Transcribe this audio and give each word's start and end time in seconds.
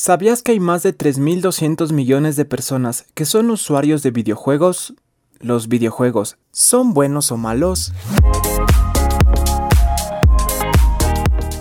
¿Sabías 0.00 0.44
que 0.44 0.52
hay 0.52 0.60
más 0.60 0.84
de 0.84 0.96
3.200 0.96 1.90
millones 1.90 2.36
de 2.36 2.44
personas 2.44 3.06
que 3.14 3.24
son 3.24 3.50
usuarios 3.50 4.00
de 4.04 4.12
videojuegos? 4.12 4.94
¿Los 5.40 5.66
videojuegos 5.66 6.38
son 6.52 6.94
buenos 6.94 7.32
o 7.32 7.36
malos? 7.36 7.92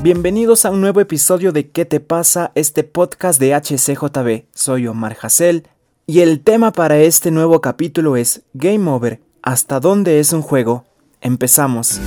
Bienvenidos 0.03 0.65
a 0.65 0.69
un 0.69 0.81
nuevo 0.81 1.01
episodio 1.01 1.51
de 1.51 1.71
¿Qué 1.71 1.85
te 1.85 1.99
pasa? 1.99 2.51
Este 2.53 2.83
podcast 2.83 3.39
de 3.39 3.55
HCJB. 3.55 4.45
Soy 4.53 4.85
Omar 4.85 5.17
Hassel 5.19 5.67
y 6.05 6.19
el 6.19 6.43
tema 6.43 6.71
para 6.71 6.99
este 6.99 7.31
nuevo 7.31 7.59
capítulo 7.59 8.17
es 8.17 8.43
Game 8.53 8.87
Over. 8.87 9.19
¿Hasta 9.41 9.79
dónde 9.79 10.19
es 10.19 10.31
un 10.31 10.43
juego? 10.43 10.85
Empezamos. 11.21 11.99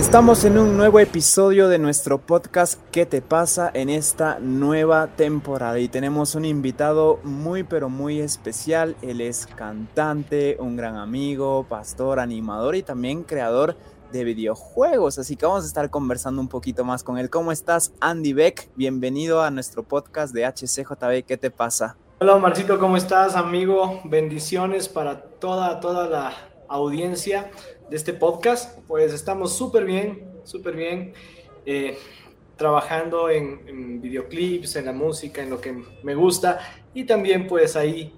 Estamos 0.00 0.46
en 0.46 0.56
un 0.56 0.78
nuevo 0.78 0.98
episodio 0.98 1.68
de 1.68 1.78
nuestro 1.78 2.22
podcast 2.22 2.80
¿Qué 2.90 3.04
te 3.04 3.20
pasa? 3.20 3.70
en 3.74 3.90
esta 3.90 4.38
nueva 4.40 5.08
temporada 5.08 5.78
y 5.78 5.88
tenemos 5.88 6.34
un 6.34 6.46
invitado 6.46 7.20
muy 7.22 7.64
pero 7.64 7.90
muy 7.90 8.18
especial. 8.18 8.96
Él 9.02 9.20
es 9.20 9.46
cantante, 9.46 10.56
un 10.58 10.74
gran 10.74 10.96
amigo, 10.96 11.66
pastor, 11.68 12.18
animador 12.18 12.76
y 12.76 12.82
también 12.82 13.24
creador 13.24 13.76
de 14.10 14.24
videojuegos. 14.24 15.18
Así 15.18 15.36
que 15.36 15.44
vamos 15.44 15.64
a 15.64 15.66
estar 15.66 15.90
conversando 15.90 16.40
un 16.40 16.48
poquito 16.48 16.82
más 16.82 17.04
con 17.04 17.18
él. 17.18 17.28
¿Cómo 17.28 17.52
estás, 17.52 17.92
Andy 18.00 18.32
Beck? 18.32 18.70
Bienvenido 18.76 19.42
a 19.42 19.50
nuestro 19.50 19.82
podcast 19.82 20.34
de 20.34 20.46
HCJB. 20.46 21.26
¿Qué 21.26 21.36
te 21.36 21.50
pasa? 21.50 21.98
Hola, 22.20 22.38
Marcito, 22.38 22.78
¿cómo 22.78 22.96
estás, 22.96 23.36
amigo? 23.36 24.00
Bendiciones 24.04 24.88
para 24.88 25.20
toda, 25.20 25.78
toda 25.78 26.08
la 26.08 26.32
audiencia 26.70 27.50
de 27.90 27.96
este 27.96 28.12
podcast. 28.14 28.78
Pues 28.86 29.12
estamos 29.12 29.56
súper 29.56 29.84
bien, 29.84 30.24
súper 30.44 30.76
bien. 30.76 31.12
Eh, 31.66 31.98
trabajando 32.56 33.30
en, 33.30 34.02
videoclips, 34.02 34.76
en 34.76 34.84
la 34.84 34.92
música, 34.92 35.42
en 35.42 35.48
lo 35.48 35.60
que 35.62 35.82
me 36.02 36.14
gusta 36.14 36.58
y 36.92 37.04
también 37.04 37.46
pues 37.46 37.74
ahí 37.74 38.12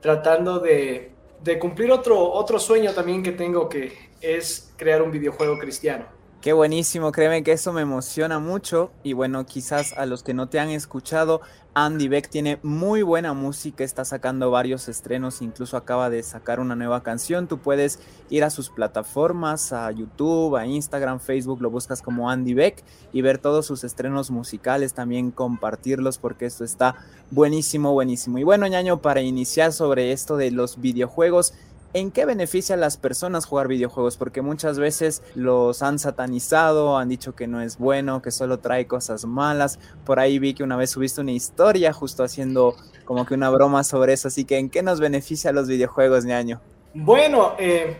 tratando 0.00 0.60
de, 0.60 1.12
de, 1.44 1.58
cumplir 1.58 1.92
otro, 1.92 2.32
otro 2.32 2.58
sueño 2.58 2.92
también 2.94 3.22
que 3.22 3.32
tengo 3.32 3.68
que 3.68 3.92
es 4.22 4.72
crear 4.78 5.02
un 5.02 5.10
videojuego 5.10 5.58
cristiano. 5.58 6.06
Qué 6.42 6.52
buenísimo, 6.52 7.12
créeme 7.12 7.44
que 7.44 7.52
eso 7.52 7.72
me 7.72 7.82
emociona 7.82 8.40
mucho 8.40 8.90
y 9.04 9.12
bueno, 9.12 9.46
quizás 9.46 9.92
a 9.92 10.06
los 10.06 10.24
que 10.24 10.34
no 10.34 10.48
te 10.48 10.58
han 10.58 10.70
escuchado, 10.70 11.40
Andy 11.72 12.08
Beck 12.08 12.28
tiene 12.28 12.58
muy 12.64 13.02
buena 13.02 13.32
música, 13.32 13.84
está 13.84 14.04
sacando 14.04 14.50
varios 14.50 14.88
estrenos, 14.88 15.40
incluso 15.40 15.76
acaba 15.76 16.10
de 16.10 16.20
sacar 16.24 16.58
una 16.58 16.74
nueva 16.74 17.04
canción, 17.04 17.46
tú 17.46 17.58
puedes 17.58 18.00
ir 18.28 18.42
a 18.42 18.50
sus 18.50 18.70
plataformas, 18.70 19.72
a 19.72 19.88
YouTube, 19.92 20.56
a 20.56 20.66
Instagram, 20.66 21.20
Facebook, 21.20 21.62
lo 21.62 21.70
buscas 21.70 22.02
como 22.02 22.28
Andy 22.28 22.54
Beck 22.54 22.82
y 23.12 23.22
ver 23.22 23.38
todos 23.38 23.64
sus 23.64 23.84
estrenos 23.84 24.32
musicales, 24.32 24.94
también 24.94 25.30
compartirlos 25.30 26.18
porque 26.18 26.46
esto 26.46 26.64
está 26.64 26.96
buenísimo, 27.30 27.92
buenísimo. 27.92 28.38
Y 28.38 28.42
bueno, 28.42 28.66
ñaño, 28.66 29.00
para 29.00 29.20
iniciar 29.20 29.72
sobre 29.72 30.10
esto 30.10 30.36
de 30.36 30.50
los 30.50 30.80
videojuegos, 30.80 31.54
¿En 31.94 32.10
qué 32.10 32.24
beneficia 32.24 32.74
a 32.74 32.78
las 32.78 32.96
personas 32.96 33.44
jugar 33.44 33.68
videojuegos? 33.68 34.16
Porque 34.16 34.40
muchas 34.40 34.78
veces 34.78 35.22
los 35.34 35.82
han 35.82 35.98
satanizado, 35.98 36.96
han 36.96 37.10
dicho 37.10 37.34
que 37.34 37.46
no 37.46 37.60
es 37.60 37.76
bueno, 37.76 38.22
que 38.22 38.30
solo 38.30 38.60
trae 38.60 38.86
cosas 38.86 39.26
malas. 39.26 39.78
Por 40.06 40.18
ahí 40.18 40.38
vi 40.38 40.54
que 40.54 40.62
una 40.62 40.78
vez 40.78 40.90
subiste 40.90 41.20
una 41.20 41.32
historia 41.32 41.92
justo 41.92 42.24
haciendo 42.24 42.76
como 43.04 43.26
que 43.26 43.34
una 43.34 43.50
broma 43.50 43.84
sobre 43.84 44.14
eso. 44.14 44.28
Así 44.28 44.46
que, 44.46 44.56
¿en 44.56 44.70
qué 44.70 44.82
nos 44.82 45.00
beneficia 45.00 45.50
a 45.50 45.52
los 45.52 45.68
videojuegos, 45.68 46.24
ñaño? 46.24 46.62
Bueno, 46.94 47.56
eh, 47.58 47.98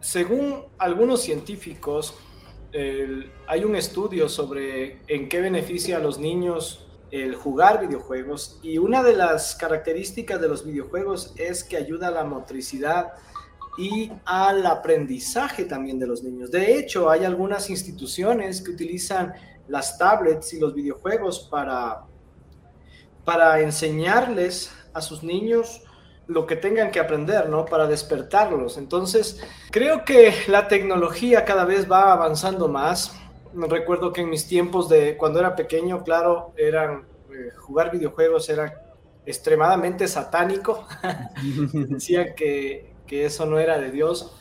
según 0.00 0.62
algunos 0.78 1.20
científicos, 1.20 2.14
hay 3.48 3.64
un 3.64 3.74
estudio 3.74 4.28
sobre 4.28 5.00
en 5.08 5.28
qué 5.28 5.40
beneficia 5.40 5.96
a 5.96 6.00
los 6.00 6.18
niños 6.18 6.87
el 7.10 7.34
jugar 7.34 7.86
videojuegos 7.86 8.58
y 8.62 8.78
una 8.78 9.02
de 9.02 9.14
las 9.14 9.54
características 9.54 10.40
de 10.40 10.48
los 10.48 10.64
videojuegos 10.64 11.32
es 11.36 11.64
que 11.64 11.76
ayuda 11.76 12.08
a 12.08 12.10
la 12.10 12.24
motricidad 12.24 13.12
y 13.78 14.10
al 14.24 14.66
aprendizaje 14.66 15.64
también 15.64 15.98
de 15.98 16.06
los 16.06 16.22
niños. 16.22 16.50
De 16.50 16.76
hecho, 16.76 17.08
hay 17.08 17.24
algunas 17.24 17.70
instituciones 17.70 18.60
que 18.60 18.72
utilizan 18.72 19.32
las 19.68 19.96
tablets 19.96 20.52
y 20.52 20.58
los 20.58 20.74
videojuegos 20.74 21.48
para, 21.50 22.02
para 23.24 23.60
enseñarles 23.60 24.70
a 24.92 25.00
sus 25.00 25.22
niños 25.22 25.82
lo 26.26 26.46
que 26.46 26.56
tengan 26.56 26.90
que 26.90 27.00
aprender, 27.00 27.48
¿no? 27.48 27.64
Para 27.64 27.86
despertarlos. 27.86 28.76
Entonces, 28.76 29.40
creo 29.70 30.04
que 30.04 30.34
la 30.48 30.68
tecnología 30.68 31.44
cada 31.44 31.64
vez 31.64 31.90
va 31.90 32.12
avanzando 32.12 32.68
más 32.68 33.12
recuerdo 33.54 34.12
que 34.12 34.22
en 34.22 34.30
mis 34.30 34.46
tiempos 34.46 34.88
de 34.88 35.16
cuando 35.16 35.40
era 35.40 35.56
pequeño, 35.56 36.02
claro, 36.04 36.52
eran 36.56 37.06
eh, 37.30 37.50
jugar 37.56 37.90
videojuegos 37.90 38.48
era 38.48 38.88
extremadamente 39.26 40.08
satánico. 40.08 40.86
Decían 41.72 42.34
que, 42.34 42.94
que, 43.06 43.26
eso 43.26 43.46
no 43.46 43.58
era 43.58 43.78
de 43.78 43.90
Dios. 43.90 44.34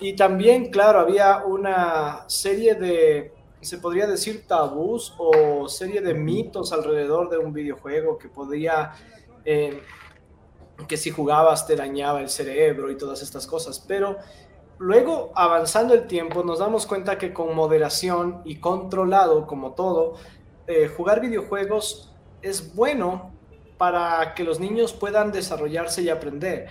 Y 0.00 0.14
también, 0.16 0.70
claro, 0.70 0.98
había 1.00 1.44
una 1.44 2.24
serie 2.28 2.74
de, 2.74 3.32
se 3.60 3.78
podría 3.78 4.06
decir, 4.06 4.46
tabús 4.46 5.14
o 5.18 5.68
serie 5.68 6.00
de 6.00 6.14
mitos 6.14 6.72
alrededor 6.72 7.30
de 7.30 7.38
un 7.38 7.52
videojuego 7.52 8.18
que 8.18 8.28
podía, 8.28 8.92
eh, 9.44 9.82
que 10.86 10.96
si 10.96 11.10
jugabas 11.10 11.66
te 11.66 11.76
dañaba 11.76 12.20
el 12.20 12.28
cerebro 12.28 12.90
y 12.90 12.96
todas 12.98 13.22
estas 13.22 13.46
cosas. 13.46 13.78
Pero 13.80 14.18
Luego, 14.78 15.32
avanzando 15.34 15.94
el 15.94 16.06
tiempo, 16.06 16.42
nos 16.42 16.58
damos 16.58 16.86
cuenta 16.86 17.16
que 17.16 17.32
con 17.32 17.54
moderación 17.54 18.42
y 18.44 18.56
controlado, 18.56 19.46
como 19.46 19.72
todo, 19.72 20.14
eh, 20.66 20.88
jugar 20.88 21.20
videojuegos 21.20 22.12
es 22.42 22.74
bueno 22.74 23.32
para 23.78 24.34
que 24.34 24.44
los 24.44 24.60
niños 24.60 24.92
puedan 24.92 25.32
desarrollarse 25.32 26.02
y 26.02 26.08
aprender. 26.08 26.68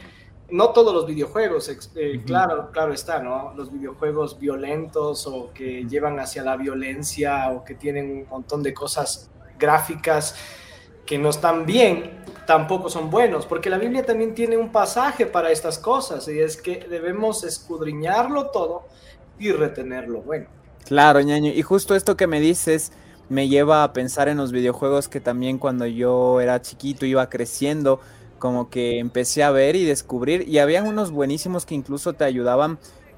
No 0.49 0.69
todos 0.69 0.93
los 0.93 1.05
videojuegos, 1.05 1.71
eh, 1.95 2.21
claro, 2.25 2.69
claro 2.71 2.93
está, 2.93 3.19
¿no? 3.19 3.53
Los 3.55 3.71
videojuegos 3.71 4.37
violentos 4.37 5.25
o 5.25 5.51
que 5.53 5.85
llevan 5.85 6.19
hacia 6.19 6.43
la 6.43 6.57
violencia 6.57 7.49
o 7.51 7.63
que 7.63 7.75
tienen 7.75 8.11
un 8.11 8.27
montón 8.29 8.61
de 8.61 8.73
cosas 8.73 9.31
gráficas 9.57 10.35
que 11.05 11.17
no 11.17 11.29
están 11.29 11.65
bien, 11.65 12.23
tampoco 12.45 12.89
son 12.89 13.09
buenos, 13.09 13.45
porque 13.45 13.69
la 13.69 13.77
Biblia 13.77 14.05
también 14.05 14.33
tiene 14.33 14.57
un 14.57 14.71
pasaje 14.71 15.25
para 15.25 15.51
estas 15.51 15.77
cosas, 15.77 16.27
y 16.27 16.39
es 16.39 16.57
que 16.57 16.85
debemos 16.89 17.43
escudriñarlo 17.43 18.47
todo 18.51 18.83
y 19.39 19.51
retenerlo 19.51 20.21
bueno. 20.21 20.47
Claro, 20.85 21.21
ñaño, 21.21 21.51
y 21.51 21.61
justo 21.61 21.95
esto 21.95 22.17
que 22.17 22.27
me 22.27 22.39
dices 22.39 22.91
me 23.29 23.47
lleva 23.47 23.83
a 23.83 23.93
pensar 23.93 24.27
en 24.27 24.37
los 24.37 24.51
videojuegos 24.51 25.07
que 25.07 25.21
también 25.21 25.57
cuando 25.57 25.85
yo 25.85 26.41
era 26.41 26.61
chiquito 26.61 27.05
iba 27.05 27.29
creciendo, 27.29 27.99
como 28.37 28.69
que 28.69 28.99
empecé 28.99 29.43
a 29.43 29.51
ver 29.51 29.75
y 29.75 29.85
descubrir, 29.85 30.47
y 30.47 30.59
habían 30.59 30.85
unos 30.85 31.11
buenísimos 31.11 31.65
que 31.65 31.75
incluso 31.75 32.13
te 32.13 32.25
ayudaban 32.25 32.77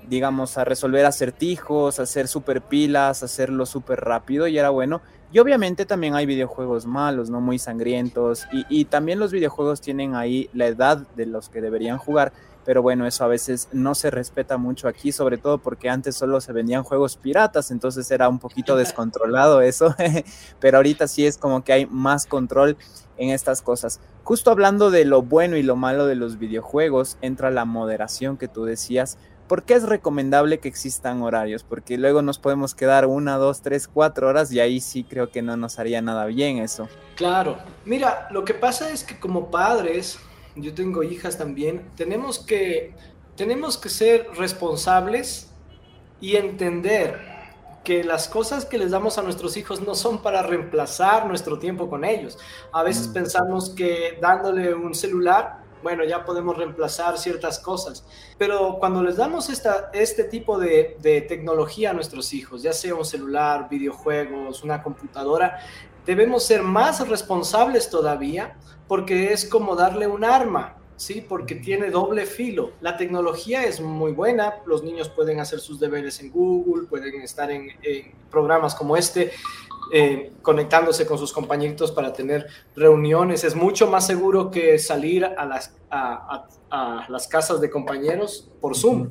digamos, 0.10 0.58
a 0.58 0.66
resolver 0.66 1.06
acertijos, 1.06 2.00
a 2.00 2.04
hacer 2.04 2.28
super 2.28 2.62
pilas, 2.62 3.22
a 3.22 3.26
hacerlo 3.26 3.66
súper 3.66 4.02
rápido 4.02 4.48
y 4.48 4.58
era 4.58 4.70
bueno. 4.70 5.02
Y 5.32 5.40
obviamente 5.40 5.86
también 5.86 6.16
hay 6.16 6.26
videojuegos 6.26 6.86
malos, 6.86 7.30
¿no? 7.30 7.42
Muy 7.42 7.60
sangrientos. 7.60 8.48
Y, 8.70 8.86
también 8.86 9.20
los 9.20 9.32
videojuegos 9.32 9.82
tienen 9.82 10.16
ahí 10.16 10.50
la 10.54 10.68
edad 10.68 11.06
de 11.16 11.26
los 11.26 11.50
que 11.50 11.62
deberían 11.62 11.98
jugar. 11.98 12.32
Pero 12.64 12.82
bueno, 12.82 13.06
eso 13.06 13.24
a 13.24 13.28
veces 13.28 13.68
no 13.74 13.94
se 13.96 14.10
respeta 14.10 14.58
mucho 14.58 14.88
aquí, 14.88 15.12
sobre 15.12 15.38
todo 15.38 15.58
porque 15.60 15.90
antes 15.90 16.16
solo 16.16 16.42
se 16.42 16.52
vendían 16.52 16.84
juegos 16.84 17.16
piratas, 17.18 17.70
entonces 17.70 18.10
era 18.10 18.28
un 18.28 18.40
poquito 18.40 18.76
descontrolado 18.78 19.62
eso. 19.62 19.94
pero 20.60 20.78
ahorita 20.78 21.08
sí 21.08 21.26
es 21.28 21.38
como 21.38 21.64
que 21.64 21.74
hay 21.74 21.86
más 21.86 22.26
control 22.26 22.78
en 23.18 23.30
estas 23.30 23.62
cosas. 23.62 24.00
Justo 24.24 24.52
hablando 24.52 24.90
de 24.90 25.06
lo 25.06 25.22
bueno 25.22 25.58
y 25.58 25.64
lo 25.64 25.76
malo 25.76 26.06
de 26.06 26.16
los 26.16 26.40
videojuegos, 26.40 27.18
entra 27.22 27.52
la 27.52 27.66
moderación 27.66 28.38
que 28.38 28.48
tú 28.48 28.66
decías 28.66 29.18
¿Por 29.48 29.64
qué 29.64 29.76
es 29.76 29.84
recomendable 29.84 30.60
que 30.60 30.68
existan 30.68 31.22
horarios? 31.22 31.64
Porque 31.64 31.98
luego 31.98 32.24
nos 32.24 32.40
podemos 32.40 32.74
quedar 32.74 33.06
una, 33.06 33.38
dos, 33.38 33.62
tres, 33.62 33.88
cuatro 33.88 34.28
horas 34.28 34.52
y 34.52 34.60
ahí 34.60 34.82
sí 34.82 35.04
creo 35.04 35.30
que 35.30 35.44
no 35.44 35.56
nos 35.56 35.78
haría 35.78 36.02
nada 36.02 36.26
bien 36.26 36.58
eso. 36.58 36.90
Claro, 37.16 37.58
mira, 37.86 38.28
lo 38.32 38.44
que 38.44 38.56
pasa 38.56 38.90
es 38.90 39.04
que 39.04 39.20
como 39.20 39.52
padres, 39.52 40.18
yo 40.56 40.74
tengo 40.74 41.04
hijas 41.04 41.38
también, 41.38 41.92
tenemos 41.96 42.40
que, 42.40 42.96
tenemos 43.36 43.78
que 43.78 43.90
ser 43.90 44.28
responsables 44.36 45.52
y 46.20 46.38
entender 46.38 47.36
que 47.84 48.04
las 48.04 48.28
cosas 48.28 48.66
que 48.66 48.80
les 48.80 48.90
damos 48.90 49.20
a 49.20 49.22
nuestros 49.22 49.58
hijos 49.58 49.80
no 49.80 49.94
son 49.94 50.24
para 50.24 50.42
reemplazar 50.42 51.28
nuestro 51.28 51.60
tiempo 51.60 51.88
con 51.88 52.04
ellos. 52.04 52.38
A 52.74 52.82
veces 52.82 53.10
mm. 53.10 53.14
pensamos 53.14 53.70
que 53.70 54.18
dándole 54.20 54.74
un 54.74 54.96
celular 54.96 55.65
bueno, 55.86 56.04
ya 56.04 56.26
podemos 56.26 56.58
reemplazar 56.58 57.16
ciertas 57.20 57.60
cosas. 57.60 58.04
Pero 58.40 58.78
cuando 58.80 59.04
les 59.04 59.18
damos 59.18 59.52
esta, 59.52 59.92
este 59.94 60.24
tipo 60.24 60.58
de, 60.58 60.98
tecnología 61.30 61.92
a 61.92 61.94
nuestros 61.94 62.34
hijos, 62.34 62.64
ya 62.64 62.74
sea 62.74 62.96
un 62.96 63.06
celular, 63.06 63.70
videojuegos, 63.70 64.64
una 64.64 64.82
computadora, 64.82 65.60
debemos 66.04 66.44
ser 66.44 66.64
más 66.64 67.08
responsables 67.08 67.88
todavía 67.92 68.56
porque 68.88 69.32
es 69.32 69.46
como 69.46 69.76
darle 69.76 70.08
un 70.08 70.24
arma. 70.24 70.74
¿Sí? 70.98 71.26
Porque 71.28 71.56
tiene 71.56 71.90
doble 71.90 72.26
filo. 72.26 72.72
La 72.82 72.98
tecnología 72.98 73.64
es 73.64 73.82
muy 73.82 74.12
buena, 74.12 74.56
los 74.66 74.84
niños 74.84 75.10
pueden 75.10 75.40
hacer 75.40 75.60
sus 75.60 75.80
deberes 75.80 76.20
en 76.20 76.32
Google, 76.32 76.88
pueden 76.88 77.22
estar 77.22 77.52
en, 77.52 77.70
programas 78.30 78.76
como 78.76 78.98
este, 78.98 79.32
eh, 79.94 80.34
conectándose 80.42 81.06
con 81.06 81.18
sus 81.18 81.32
compañeritos 81.32 81.92
para 81.92 82.14
tener 82.14 82.48
reuniones. 82.76 83.44
Es 83.44 83.56
mucho 83.56 83.88
más 83.88 84.06
seguro 84.06 84.52
que 84.52 84.78
salir 84.80 85.26
a 85.26 85.46
las, 85.46 85.76
a, 85.90 86.48
las 87.08 87.28
casas 87.28 87.62
de 87.62 87.70
compañeros 87.70 88.50
por 88.60 88.76
Zoom. 88.76 89.10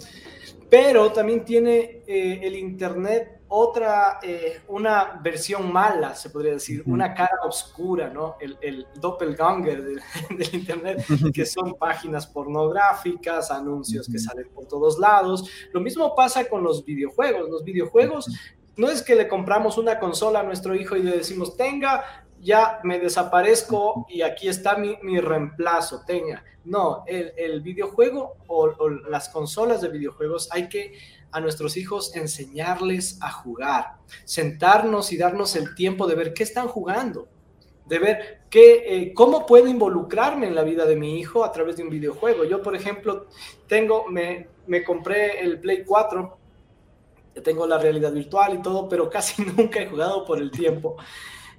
Pero 0.74 1.12
también 1.12 1.44
tiene 1.44 2.02
eh, 2.04 2.40
el 2.42 2.56
Internet 2.56 3.42
otra, 3.46 4.18
eh, 4.20 4.62
una 4.66 5.20
versión 5.22 5.72
mala, 5.72 6.16
se 6.16 6.30
podría 6.30 6.54
decir, 6.54 6.82
una 6.86 7.14
cara 7.14 7.36
oscura, 7.46 8.10
¿no? 8.10 8.34
El, 8.40 8.58
el 8.60 8.84
doppelganger 8.96 9.84
del, 9.84 10.00
Internet, 10.52 11.04
que 11.32 11.46
son 11.46 11.74
páginas 11.74 12.26
pornográficas, 12.26 13.52
anuncios 13.52 14.08
que 14.08 14.18
salen 14.18 14.48
por 14.48 14.66
todos 14.66 14.98
lados. 14.98 15.48
Lo 15.72 15.80
mismo 15.80 16.12
pasa 16.16 16.48
con 16.48 16.64
los 16.64 16.84
videojuegos. 16.84 17.48
Los 17.48 17.62
videojuegos 17.62 18.26
no 18.76 18.90
es 18.90 19.00
que 19.00 19.14
le 19.14 19.28
compramos 19.28 19.78
una 19.78 20.00
consola 20.00 20.40
a 20.40 20.42
nuestro 20.42 20.74
hijo 20.74 20.96
y 20.96 21.04
le 21.04 21.18
decimos, 21.18 21.56
tenga, 21.56 22.26
ya 22.44 22.78
me 22.84 23.00
desaparezco 23.00 24.06
y 24.08 24.22
aquí 24.22 24.48
está 24.48 24.76
mi, 24.76 24.96
mi 25.02 25.18
reemplazo, 25.18 26.02
tenga. 26.06 26.44
No, 26.64 27.02
el, 27.06 27.32
el 27.36 27.60
videojuego 27.62 28.36
o, 28.46 28.64
o 28.64 28.88
las 28.88 29.30
consolas 29.30 29.80
de 29.80 29.88
videojuegos 29.88 30.48
hay 30.52 30.68
que 30.68 30.92
a 31.32 31.40
nuestros 31.40 31.76
hijos 31.76 32.14
enseñarles 32.14 33.18
a 33.20 33.32
jugar, 33.32 33.96
sentarnos 34.24 35.12
y 35.12 35.16
darnos 35.16 35.56
el 35.56 35.74
tiempo 35.74 36.06
de 36.06 36.14
ver 36.14 36.32
qué 36.32 36.44
están 36.44 36.68
jugando, 36.68 37.26
de 37.86 37.98
ver 37.98 38.42
qué, 38.50 38.84
eh, 38.86 39.14
cómo 39.14 39.46
puedo 39.46 39.66
involucrarme 39.66 40.46
en 40.46 40.54
la 40.54 40.62
vida 40.62 40.86
de 40.86 40.96
mi 40.96 41.18
hijo 41.18 41.44
a 41.44 41.50
través 41.50 41.76
de 41.76 41.82
un 41.82 41.90
videojuego. 41.90 42.44
Yo, 42.44 42.62
por 42.62 42.76
ejemplo, 42.76 43.26
tengo, 43.66 44.06
me, 44.06 44.48
me 44.66 44.84
compré 44.84 45.40
el 45.40 45.58
Play 45.60 45.84
4, 45.84 46.38
tengo 47.42 47.66
la 47.66 47.78
realidad 47.78 48.12
virtual 48.12 48.54
y 48.54 48.62
todo, 48.62 48.88
pero 48.88 49.10
casi 49.10 49.44
nunca 49.44 49.80
he 49.80 49.88
jugado 49.88 50.24
por 50.24 50.38
el 50.38 50.50
tiempo. 50.50 50.96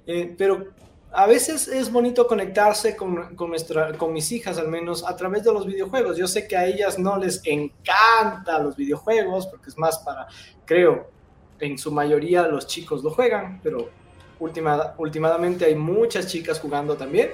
Eh, 0.06 0.34
pero 0.38 0.68
a 1.12 1.26
veces 1.26 1.68
es 1.68 1.90
bonito 1.90 2.26
conectarse 2.26 2.96
con, 2.96 3.34
con, 3.36 3.50
nuestra, 3.50 3.92
con 3.96 4.12
mis 4.12 4.30
hijas, 4.32 4.58
al 4.58 4.68
menos 4.68 5.04
a 5.04 5.16
través 5.16 5.44
de 5.44 5.52
los 5.52 5.66
videojuegos. 5.66 6.16
Yo 6.16 6.26
sé 6.26 6.46
que 6.46 6.56
a 6.56 6.66
ellas 6.66 6.98
no 6.98 7.16
les 7.16 7.40
encanta 7.44 8.58
los 8.58 8.76
videojuegos, 8.76 9.46
porque 9.46 9.70
es 9.70 9.78
más 9.78 9.98
para, 9.98 10.26
creo, 10.64 11.10
en 11.60 11.78
su 11.78 11.90
mayoría 11.90 12.46
los 12.46 12.66
chicos 12.66 13.02
lo 13.02 13.10
juegan, 13.10 13.60
pero 13.62 13.88
última, 14.38 14.94
últimamente 14.98 15.64
hay 15.64 15.74
muchas 15.74 16.26
chicas 16.26 16.60
jugando 16.60 16.96
también. 16.96 17.30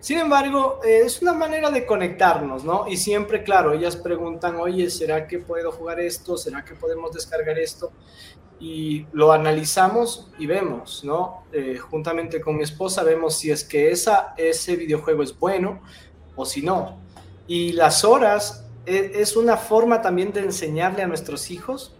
Sin 0.00 0.18
embargo, 0.18 0.80
eh, 0.84 1.02
es 1.04 1.20
una 1.22 1.32
manera 1.32 1.70
de 1.70 1.84
conectarnos, 1.84 2.64
¿no? 2.64 2.86
Y 2.88 2.96
siempre, 2.96 3.42
claro, 3.42 3.72
ellas 3.72 3.96
preguntan, 3.96 4.56
oye, 4.56 4.90
¿será 4.90 5.26
que 5.26 5.38
puedo 5.38 5.72
jugar 5.72 6.00
esto? 6.00 6.36
¿Será 6.36 6.64
que 6.64 6.74
podemos 6.74 7.12
descargar 7.12 7.58
esto? 7.58 7.92
y 8.60 9.06
lo 9.12 9.32
analizamos 9.32 10.28
y 10.38 10.46
vemos, 10.46 11.04
¿no? 11.04 11.44
Eh, 11.52 11.78
juntamente 11.78 12.40
con 12.40 12.56
mi 12.56 12.64
esposa 12.64 13.02
vemos 13.02 13.36
si 13.38 13.50
es 13.50 13.62
que 13.62 13.90
esa, 13.90 14.34
ese 14.36 14.76
videojuego 14.76 15.22
es 15.22 15.38
bueno 15.38 15.80
o 16.34 16.44
si 16.44 16.62
no. 16.62 16.98
Y 17.46 17.72
las 17.72 18.04
horas 18.04 18.66
e, 18.84 19.12
es, 19.14 19.36
una 19.36 19.56
forma 19.56 20.02
también 20.02 20.32
de 20.32 20.40
enseñarle 20.40 21.02
a 21.02 21.06
nuestros 21.06 21.50
hijos 21.50 21.94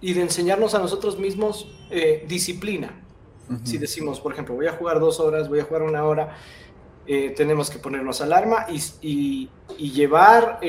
y 0.00 0.14
de 0.14 0.22
enseñarnos 0.22 0.74
a 0.74 0.78
nosotros 0.78 1.18
mismos 1.18 1.68
eh, 1.90 2.24
disciplina. 2.26 3.04
Si 3.64 3.78
decimos, 3.78 4.20
por 4.20 4.32
ejemplo, 4.32 4.54
voy 4.54 4.66
a 4.66 4.72
jugar 4.72 5.00
dos 5.00 5.20
horas, 5.20 5.48
voy 5.48 5.60
a 5.60 5.64
jugar 5.64 5.82
una 5.82 6.04
hora, 6.04 6.36
eh, 7.06 7.32
tenemos 7.36 7.70
que 7.70 7.78
ponernos 7.78 8.20
alarma 8.20 8.66
y, 9.00 9.48
y 9.78 9.90
llevar 9.92 10.60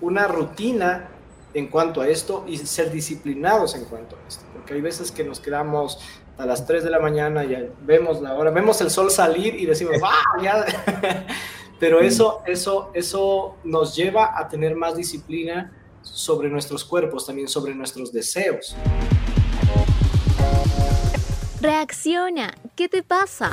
una 0.00 0.28
rutina 0.28 1.08
en 1.54 1.68
cuanto 1.68 2.00
a 2.00 2.08
esto 2.08 2.44
y 2.46 2.56
ser 2.58 2.90
disciplinados 2.90 3.74
en 3.74 3.84
cuanto 3.84 4.16
a 4.16 4.28
esto, 4.28 4.44
porque 4.52 4.74
hay 4.74 4.80
veces 4.80 5.10
que 5.10 5.24
nos 5.24 5.40
quedamos 5.40 5.98
a 6.38 6.46
las 6.46 6.66
3 6.66 6.84
de 6.84 6.90
la 6.90 6.98
mañana 6.98 7.44
y 7.44 7.70
vemos 7.82 8.20
la 8.20 8.34
hora, 8.34 8.50
vemos 8.50 8.80
el 8.80 8.90
sol 8.90 9.10
salir 9.10 9.54
y 9.54 9.66
decimos, 9.66 9.96
¡ah! 10.04 10.64
Pero 11.78 12.00
eso, 12.00 12.42
eso, 12.46 12.90
eso 12.94 13.56
nos 13.64 13.96
lleva 13.96 14.38
a 14.38 14.48
tener 14.48 14.76
más 14.76 14.96
disciplina 14.96 15.72
sobre 16.00 16.48
nuestros 16.48 16.84
cuerpos, 16.84 17.26
también 17.26 17.48
sobre 17.48 17.74
nuestros 17.74 18.12
deseos. 18.12 18.76
Reacciona, 21.62 22.52
¿qué 22.74 22.88
te 22.88 23.04
pasa? 23.04 23.52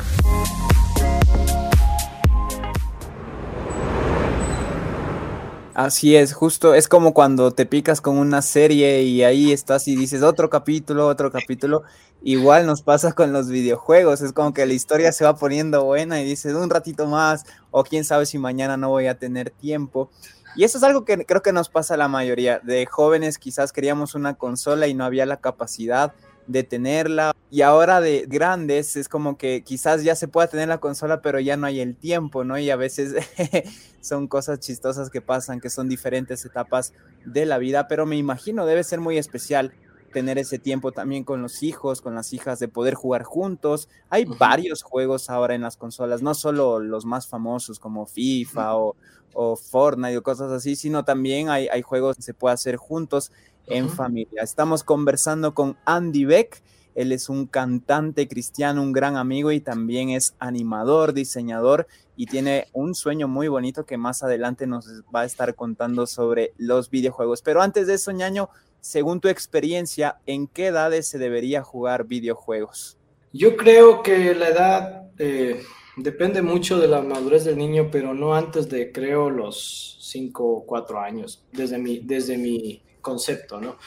Así 5.75 6.15
es, 6.15 6.33
justo 6.33 6.73
es 6.73 6.87
como 6.87 7.13
cuando 7.13 7.51
te 7.51 7.67
picas 7.67 8.01
con 8.01 8.17
una 8.17 8.41
serie 8.41 9.03
y 9.03 9.21
ahí 9.21 9.51
estás 9.51 9.87
y 9.87 9.95
dices 9.95 10.23
otro 10.23 10.49
capítulo, 10.49 11.05
otro 11.05 11.31
capítulo. 11.31 11.83
Igual 12.23 12.65
nos 12.65 12.81
pasa 12.81 13.13
con 13.13 13.31
los 13.31 13.47
videojuegos, 13.47 14.21
es 14.21 14.33
como 14.33 14.55
que 14.55 14.65
la 14.65 14.73
historia 14.73 15.11
se 15.11 15.23
va 15.23 15.35
poniendo 15.35 15.83
buena 15.83 16.19
y 16.19 16.25
dices 16.25 16.55
un 16.55 16.71
ratito 16.71 17.05
más 17.05 17.43
o 17.69 17.83
quién 17.83 18.05
sabe 18.05 18.25
si 18.25 18.39
mañana 18.39 18.75
no 18.75 18.89
voy 18.89 19.05
a 19.05 19.19
tener 19.19 19.51
tiempo. 19.51 20.09
Y 20.55 20.63
eso 20.63 20.79
es 20.79 20.83
algo 20.83 21.05
que 21.05 21.27
creo 21.27 21.43
que 21.43 21.53
nos 21.53 21.69
pasa 21.69 21.93
a 21.93 21.97
la 21.97 22.07
mayoría 22.07 22.57
de 22.57 22.87
jóvenes, 22.87 23.37
quizás 23.37 23.71
queríamos 23.71 24.15
una 24.15 24.33
consola 24.33 24.87
y 24.87 24.95
no 24.95 25.05
había 25.05 25.27
la 25.27 25.37
capacidad 25.37 26.15
de 26.49 26.63
tenerla. 26.63 27.35
Y 27.51 27.61
ahora 27.61 28.01
de 28.01 28.25
grandes 28.27 28.95
es 28.95 29.07
como 29.07 29.37
que 29.37 29.63
quizás 29.63 30.03
ya 30.03 30.15
se 30.15 30.27
pueda 30.27 30.47
tener 30.47 30.67
la 30.67 30.79
consola, 30.79 31.21
pero 31.21 31.39
ya 31.39 31.55
no 31.57 31.67
hay 31.67 31.79
el 31.79 31.95
tiempo, 31.95 32.43
¿no? 32.43 32.57
Y 32.57 32.71
a 32.71 32.75
veces 32.75 33.13
son 34.01 34.27
cosas 34.27 34.59
chistosas 34.59 35.11
que 35.11 35.21
pasan, 35.21 35.61
que 35.61 35.69
son 35.69 35.87
diferentes 35.87 36.43
etapas 36.45 36.93
de 37.23 37.45
la 37.45 37.59
vida, 37.59 37.87
pero 37.87 38.07
me 38.07 38.17
imagino 38.17 38.65
debe 38.65 38.83
ser 38.83 38.99
muy 38.99 39.19
especial 39.19 39.71
tener 40.11 40.39
ese 40.39 40.57
tiempo 40.57 40.91
también 40.91 41.23
con 41.23 41.43
los 41.43 41.61
hijos, 41.61 42.01
con 42.01 42.15
las 42.15 42.33
hijas, 42.33 42.57
de 42.57 42.67
poder 42.67 42.95
jugar 42.95 43.21
juntos. 43.21 43.87
Hay 44.09 44.25
varios 44.25 44.81
juegos 44.81 45.29
ahora 45.29 45.53
en 45.53 45.61
las 45.61 45.77
consolas, 45.77 46.23
no 46.23 46.33
solo 46.33 46.79
los 46.79 47.05
más 47.05 47.27
famosos 47.27 47.77
como 47.77 48.07
FIFA 48.07 48.75
o, 48.75 48.95
o, 49.33 49.55
Fortnite 49.55 50.17
o 50.17 50.23
cosas 50.23 50.51
así, 50.51 50.75
sino 50.75 51.05
también 51.05 51.49
hay, 51.49 51.67
hay 51.67 51.83
juegos 51.83 52.15
que 52.15 52.23
se 52.23 52.33
puede 52.33 52.55
hacer 52.55 52.77
juntos 52.77 53.31
en 53.69 53.89
familia. 53.89 54.43
Estamos 54.43 54.83
conversando 54.83 55.53
con 55.53 55.77
Andy 55.85 56.25
Beck. 56.25 56.61
Él 56.95 57.11
es 57.11 57.29
un 57.29 57.45
cantante 57.45 58.27
cristiano, 58.27 58.81
un 58.81 58.91
gran 58.91 59.15
amigo 59.15 59.51
y 59.51 59.61
también 59.61 60.09
es 60.09 60.35
animador, 60.39 61.13
diseñador 61.13 61.87
y 62.17 62.25
tiene 62.25 62.67
un 62.73 62.95
sueño 62.95 63.29
muy 63.29 63.47
bonito 63.47 63.85
que 63.85 63.97
más 63.97 64.23
adelante 64.23 64.67
nos 64.67 64.85
va 65.15 65.21
a 65.21 65.25
estar 65.25 65.55
contando 65.55 66.05
sobre 66.07 66.51
los 66.57 66.89
videojuegos. 66.89 67.41
Pero 67.41 67.61
antes 67.61 67.87
de 67.87 67.93
eso, 67.93 68.11
ñaño, 68.11 68.49
según 68.81 69.21
tu 69.21 69.29
experiencia, 69.29 70.17
¿en 70.25 70.47
qué 70.47 70.67
edades 70.67 71.07
se 71.07 71.17
debería 71.17 71.63
jugar 71.63 72.05
videojuegos? 72.05 72.97
Yo 73.31 73.55
creo 73.55 74.03
que 74.03 74.35
la 74.35 74.49
edad 74.49 75.11
eh, 75.17 75.61
depende 75.95 76.41
mucho 76.41 76.77
de 76.79 76.87
la 76.87 77.01
madurez 77.01 77.45
del 77.45 77.57
niño, 77.57 77.89
pero 77.91 78.13
no 78.13 78.33
antes 78.33 78.67
de, 78.67 78.91
creo, 78.91 79.29
los 79.29 79.97
5 80.01 80.43
o 80.45 80.65
4 80.65 80.99
años, 80.99 81.45
desde 81.53 81.77
mi, 81.77 81.99
desde 81.99 82.37
mi 82.37 82.81
concepto, 83.01 83.59
¿no? 83.59 83.77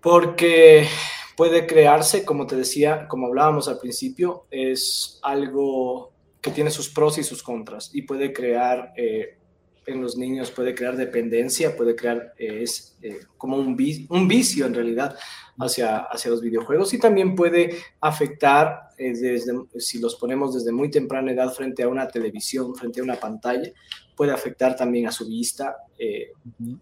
Porque 0.00 0.86
puede 1.36 1.66
crearse, 1.66 2.24
como 2.24 2.46
te 2.46 2.56
decía, 2.56 3.06
como 3.08 3.26
hablábamos 3.26 3.68
al 3.68 3.78
principio, 3.78 4.46
es 4.50 5.18
algo 5.22 6.12
que 6.40 6.50
tiene 6.50 6.70
sus 6.70 6.90
pros 6.90 7.18
y 7.18 7.24
sus 7.24 7.42
contras 7.42 7.90
y 7.94 8.02
puede 8.02 8.32
crear 8.32 8.92
eh, 8.96 9.38
en 9.86 10.00
los 10.00 10.16
niños, 10.16 10.50
puede 10.50 10.74
crear 10.74 10.96
dependencia, 10.96 11.76
puede 11.76 11.96
crear 11.96 12.34
eh, 12.38 12.62
es, 12.62 12.96
eh, 13.02 13.20
como 13.36 13.56
un, 13.56 13.76
un, 14.08 14.28
vicio 14.28 14.66
en 14.66 14.74
realidad 14.74 15.16
hacia, 15.58 15.98
hacia 15.98 16.30
los 16.30 16.40
videojuegos 16.40 16.94
y 16.94 16.98
también 16.98 17.34
puede 17.34 17.76
afectar, 18.00 18.90
desde, 18.96 19.40
si 19.78 19.98
los 19.98 20.16
ponemos 20.16 20.54
desde 20.54 20.72
muy 20.72 20.90
temprana 20.90 21.32
edad 21.32 21.52
frente 21.52 21.82
a 21.82 21.88
una 21.88 22.06
televisión, 22.08 22.74
frente 22.74 23.00
a 23.00 23.04
una 23.04 23.16
pantalla, 23.16 23.72
puede 24.16 24.32
afectar 24.32 24.76
también 24.76 25.06
a 25.08 25.12
su 25.12 25.26
vista 25.26 25.76
eh, 25.98 26.32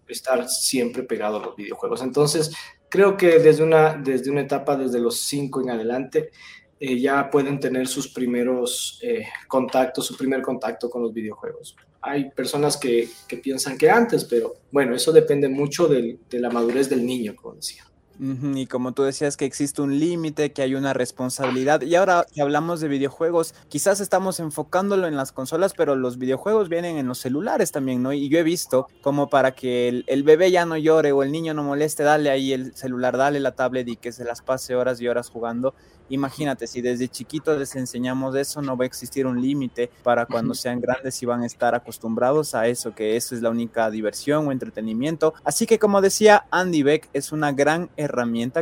estar 0.07 0.47
siempre 0.47 1.03
pegado 1.03 1.37
a 1.37 1.45
los 1.45 1.55
videojuegos. 1.55 2.01
Entonces, 2.01 2.53
creo 2.89 3.17
que 3.17 3.39
desde 3.39 3.63
una, 3.63 3.95
desde 3.95 4.29
una 4.29 4.41
etapa, 4.41 4.75
desde 4.75 4.99
los 4.99 5.21
cinco 5.21 5.61
en 5.61 5.69
adelante, 5.69 6.31
eh, 6.79 6.99
ya 6.99 7.29
pueden 7.29 7.59
tener 7.59 7.87
sus 7.87 8.07
primeros 8.07 8.99
eh, 9.03 9.25
contactos, 9.47 10.05
su 10.07 10.17
primer 10.17 10.41
contacto 10.41 10.89
con 10.89 11.03
los 11.03 11.13
videojuegos. 11.13 11.75
Hay 12.01 12.31
personas 12.31 12.77
que, 12.77 13.09
que 13.27 13.37
piensan 13.37 13.77
que 13.77 13.89
antes, 13.89 14.25
pero 14.25 14.55
bueno, 14.71 14.95
eso 14.95 15.11
depende 15.11 15.47
mucho 15.47 15.87
de 15.87 16.17
la 16.31 16.49
madurez 16.49 16.89
del 16.89 17.05
niño, 17.05 17.35
como 17.35 17.55
decía. 17.55 17.90
Y 18.23 18.67
como 18.67 18.91
tú 18.91 19.01
decías 19.01 19.35
que 19.35 19.45
existe 19.45 19.81
un 19.81 19.97
límite, 19.97 20.51
que 20.51 20.61
hay 20.61 20.75
una 20.75 20.93
responsabilidad. 20.93 21.81
Y 21.81 21.95
ahora 21.95 22.27
que 22.31 22.43
hablamos 22.43 22.79
de 22.79 22.87
videojuegos, 22.87 23.55
quizás 23.67 23.99
estamos 23.99 24.39
enfocándolo 24.39 25.07
en 25.07 25.15
las 25.15 25.31
consolas, 25.31 25.73
pero 25.75 25.95
los 25.95 26.19
videojuegos 26.19 26.69
vienen 26.69 26.97
en 26.97 27.07
los 27.07 27.17
celulares 27.17 27.71
también, 27.71 28.03
¿no? 28.03 28.13
Y 28.13 28.29
yo 28.29 28.37
he 28.37 28.43
visto 28.43 28.87
como 29.01 29.27
para 29.31 29.53
que 29.53 29.87
el, 29.87 30.03
el 30.05 30.21
bebé 30.21 30.51
ya 30.51 30.67
no 30.67 30.77
llore 30.77 31.11
o 31.11 31.23
el 31.23 31.31
niño 31.31 31.55
no 31.55 31.63
moleste, 31.63 32.03
dale 32.03 32.29
ahí 32.29 32.53
el 32.53 32.75
celular, 32.75 33.17
dale 33.17 33.39
la 33.39 33.53
tablet 33.53 33.87
y 33.87 33.95
que 33.95 34.11
se 34.11 34.23
las 34.23 34.43
pase 34.43 34.75
horas 34.75 35.01
y 35.01 35.07
horas 35.07 35.27
jugando. 35.29 35.73
Imagínate, 36.11 36.67
si 36.67 36.81
desde 36.81 37.07
chiquitos 37.07 37.57
les 37.57 37.73
enseñamos 37.77 38.35
eso, 38.35 38.61
no 38.61 38.75
va 38.75 38.83
a 38.83 38.87
existir 38.87 39.25
un 39.25 39.41
límite 39.41 39.89
para 40.03 40.25
cuando 40.25 40.53
sean 40.53 40.81
grandes 40.81 41.23
y 41.23 41.25
van 41.25 41.43
a 41.43 41.45
estar 41.45 41.73
acostumbrados 41.73 42.53
a 42.53 42.67
eso, 42.67 42.93
que 42.93 43.15
eso 43.15 43.33
es 43.33 43.41
la 43.41 43.49
única 43.49 43.89
diversión 43.89 44.45
o 44.45 44.51
entretenimiento. 44.51 45.33
Así 45.45 45.65
que 45.65 45.79
como 45.79 46.01
decía 46.01 46.47
Andy 46.51 46.83
Beck, 46.83 47.09
es 47.13 47.31
una 47.31 47.53
gran 47.53 47.89
herramienta 47.95 48.10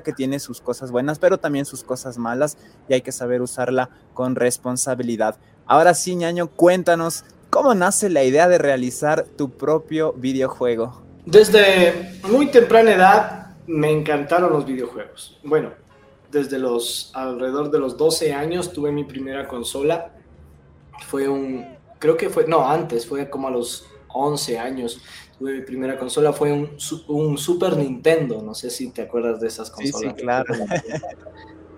que 0.02 0.14
tiene 0.14 0.40
sus 0.40 0.62
cosas 0.62 0.92
buenas, 0.92 1.20
pero 1.20 1.38
también 1.38 1.66
sus 1.66 1.84
cosas 1.84 2.18
malas 2.18 2.58
y 2.88 2.94
hay 2.94 3.02
que 3.02 3.12
saber 3.12 3.42
usarla 3.42 3.90
con 4.14 4.36
responsabilidad. 4.36 5.38
Ahora 5.66 5.94
sí, 5.94 6.16
ñaño, 6.16 6.48
cuéntanos 6.48 7.26
cómo 7.50 7.76
nace 7.76 8.10
la 8.10 8.24
idea 8.24 8.48
de 8.48 8.58
realizar 8.58 9.26
tu 9.38 9.52
propio 9.52 10.14
videojuego. 10.14 11.02
Desde 11.26 12.20
muy 12.24 12.48
temprana 12.48 12.94
edad 12.94 13.48
me 13.68 13.92
encantaron 13.92 14.52
los 14.52 14.66
videojuegos. 14.66 15.40
Bueno, 15.44 15.72
desde 16.32 16.58
los 16.60 17.12
alrededor 17.14 17.72
de 17.72 17.80
los 17.80 17.98
12 17.98 18.34
años 18.34 18.72
tuve 18.74 18.92
mi 18.92 19.04
primera 19.04 19.48
consola. 19.48 20.12
Fue 21.08 21.28
un, 21.28 21.66
creo 22.00 22.18
que 22.18 22.30
fue, 22.30 22.48
no, 22.48 22.68
antes, 22.68 23.06
fue 23.06 23.30
como 23.30 23.48
a 23.48 23.52
los 23.52 23.88
11 24.10 24.60
años. 24.60 25.02
Tuve 25.40 25.54
mi 25.54 25.62
primera 25.62 25.98
consola, 25.98 26.34
fue 26.34 26.52
un, 26.52 26.78
un 27.08 27.38
Super 27.38 27.78
Nintendo. 27.78 28.42
No 28.42 28.54
sé 28.54 28.70
si 28.70 28.90
te 28.90 29.04
acuerdas 29.04 29.40
de 29.40 29.48
esas 29.48 29.72
consolas. 29.72 30.14
Sí, 30.16 30.22
claro. 30.22 30.54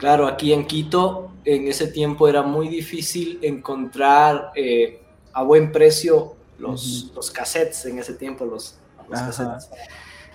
Claro, 0.02 0.26
aquí 0.26 0.52
en 0.52 0.66
Quito 0.66 1.30
en 1.46 1.68
ese 1.68 1.86
tiempo 1.86 2.28
era 2.28 2.42
muy 2.42 2.68
difícil 2.70 3.38
encontrar 3.44 4.52
eh, 4.56 5.00
a 5.32 5.44
buen 5.44 5.72
precio 5.72 6.34
los, 6.58 7.12
los 7.14 7.30
cassettes 7.30 7.86
en 7.86 8.00
ese 8.00 8.16
tiempo, 8.16 8.44
los, 8.44 8.80
los 9.08 9.20
cassettes. 9.20 9.70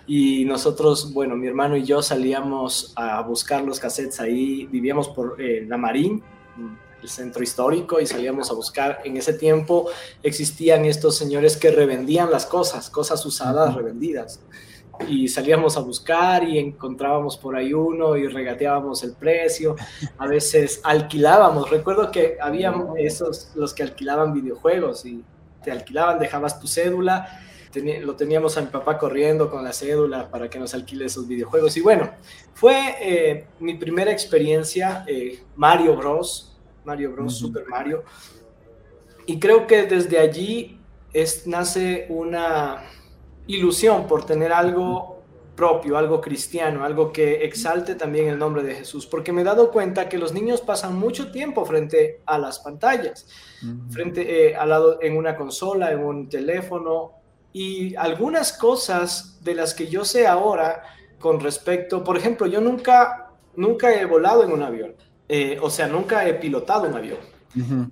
Y 0.07 0.45
nosotros, 0.45 1.13
bueno, 1.13 1.35
mi 1.35 1.49
hermano 1.49 1.77
y 1.77 1.83
yo 1.83 2.01
salíamos 2.01 2.93
a 2.95 3.21
buscar 3.23 3.65
los 3.65 3.81
cassettes 3.81 4.21
ahí, 4.21 4.67
vivíamos 4.67 5.09
por 5.09 5.35
eh, 5.43 5.65
la 5.67 5.77
Marín, 5.77 6.23
el 7.03 7.09
centro 7.09 7.43
histórico, 7.43 8.01
y 8.01 8.07
salíamos 8.07 8.51
a 8.51 8.55
buscar. 8.55 9.01
En 9.05 9.17
ese 9.17 9.35
tiempo 9.35 9.89
existían 10.23 10.85
estos 10.85 11.17
señores 11.17 11.57
que 11.57 11.71
revendían 11.71 12.31
las 12.31 12.47
cosas, 12.47 12.91
cosas 12.91 13.25
usadas, 13.25 13.75
revendidas. 13.75 14.41
Y 15.09 15.29
salíamos 15.29 15.77
a 15.77 15.81
buscar 15.81 16.43
y 16.45 16.59
encontrábamos 16.59 17.37
por 17.37 17.55
ahí 17.55 17.75
uno 17.75 18.17
y 18.17 18.27
regateábamos 18.29 19.03
el 19.05 19.13
precio. 19.13 19.77
A 20.17 20.27
veces 20.27 20.81
alquilábamos. 20.83 21.69
Recuerdo 21.69 22.11
que 22.11 22.39
había 22.41 22.75
esos, 22.97 23.51
los 23.55 23.75
que 23.75 23.83
alquilaban 23.83 24.33
videojuegos 24.33 25.05
y 25.05 25.23
te 25.63 25.71
alquilaban, 25.71 26.19
dejabas 26.19 26.59
tu 26.59 26.67
cédula 26.67 27.43
lo 27.81 28.17
teníamos 28.17 28.57
a 28.57 28.63
mi 28.63 28.69
papá 28.69 28.99
corriendo 28.99 29.51
con 29.51 29.65
la 29.65 29.73
cédula 29.73 30.31
para 30.31 30.49
que 30.49 30.59
nos 30.59 30.75
alquile 30.75 31.07
esos 31.07 31.27
videojuegos. 31.27 31.77
Y 31.77 31.81
bueno, 31.81 32.11
fue 32.55 32.97
eh, 33.01 33.47
mi 33.61 33.75
primera 33.75 34.11
experiencia 34.11 35.05
eh, 35.07 35.41
Mario 35.57 35.97
Bros. 35.97 36.56
Mario 36.87 37.13
Bros. 37.13 37.37
Super 37.37 37.67
Mario. 37.67 38.05
Y 39.27 39.39
creo 39.39 39.67
que 39.67 39.83
desde 39.83 40.19
allí 40.19 40.81
es, 41.13 41.47
nace 41.47 42.07
una 42.09 42.85
ilusión 43.47 44.07
por 44.07 44.25
tener 44.25 44.53
algo 44.53 45.17
propio, 45.57 45.97
algo 45.97 46.21
cristiano, 46.21 46.85
algo 46.85 47.13
que 47.13 47.45
exalte 47.45 47.95
también 47.95 48.29
el 48.29 48.39
nombre 48.39 48.63
de 48.63 48.75
Jesús, 48.75 49.07
porque 49.07 49.33
me 49.33 49.41
he 49.41 49.45
dado 49.45 49.71
cuenta 49.71 50.09
que 50.09 50.19
los 50.19 50.33
niños 50.33 50.61
pasan 50.61 50.97
mucho 50.97 51.33
tiempo 51.33 51.65
frente 51.65 52.21
a 52.27 52.39
las 52.39 52.59
pantallas, 52.59 53.27
frente 53.91 54.49
eh, 54.51 54.55
al 54.55 54.69
lado 54.69 54.99
en 55.01 55.17
una 55.17 55.35
consola, 55.35 55.91
en 55.91 56.01
un 56.01 56.29
teléfono, 56.29 57.13
y 57.53 57.97
algunas 57.97 58.53
cosas 58.53 59.43
de 59.43 59.55
las 59.55 59.73
que 59.73 59.87
yo 59.87 60.05
sé 60.05 60.27
ahora 60.27 60.83
con 61.19 61.41
respecto, 61.41 62.05
por 62.05 62.19
ejemplo, 62.19 62.47
yo 62.47 62.61
nunca, 62.61 63.33
nunca 63.57 63.95
he 63.95 64.05
volado 64.05 64.45
en 64.45 64.53
un 64.53 64.63
avión, 64.63 64.95
eh, 65.29 65.59
o 65.61 65.71
sea, 65.71 65.87
nunca 65.87 66.27
he 66.29 66.35
pilotado 66.35 66.89
un 66.89 66.95
avión, 66.95 67.19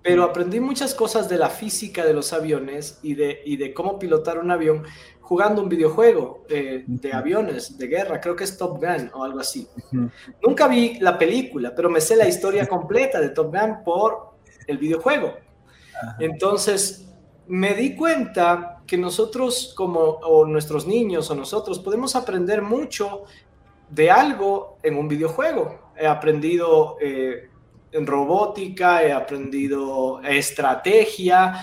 pero 0.02 0.24
aprendí 0.24 0.60
muchas 0.60 0.94
cosas 0.94 1.28
de 1.28 1.38
la 1.38 1.48
física 1.48 2.04
de 2.04 2.12
los 2.12 2.32
aviones 2.32 2.98
y 3.02 3.14
de, 3.14 3.40
y 3.44 3.56
de 3.56 3.72
cómo 3.72 3.98
pilotar 3.98 4.38
un 4.38 4.50
avión 4.50 4.84
jugando 5.24 5.62
un 5.62 5.70
videojuego 5.70 6.44
eh, 6.50 6.84
de 6.86 7.12
aviones, 7.12 7.78
de 7.78 7.86
guerra, 7.86 8.20
creo 8.20 8.36
que 8.36 8.44
es 8.44 8.58
Top 8.58 8.78
Gun 8.78 9.10
o 9.14 9.24
algo 9.24 9.40
así. 9.40 9.66
Nunca 10.46 10.68
vi 10.68 10.98
la 11.00 11.16
película, 11.16 11.74
pero 11.74 11.88
me 11.88 12.00
sé 12.00 12.14
la 12.14 12.28
historia 12.28 12.66
completa 12.68 13.20
de 13.20 13.30
Top 13.30 13.54
Gun 13.54 13.82
por 13.82 14.34
el 14.66 14.76
videojuego. 14.76 15.32
Entonces, 16.18 17.08
me 17.46 17.74
di 17.74 17.96
cuenta 17.96 18.82
que 18.86 18.98
nosotros 18.98 19.72
como 19.74 20.00
o 20.00 20.44
nuestros 20.44 20.86
niños 20.86 21.30
o 21.30 21.34
nosotros 21.34 21.78
podemos 21.78 22.16
aprender 22.16 22.60
mucho 22.60 23.24
de 23.88 24.10
algo 24.10 24.76
en 24.82 24.96
un 24.96 25.08
videojuego. 25.08 25.83
He 25.96 26.06
aprendido 26.06 26.96
eh, 27.00 27.48
en 27.92 28.06
robótica, 28.06 29.02
he 29.02 29.12
aprendido 29.12 30.20
estrategia, 30.22 31.54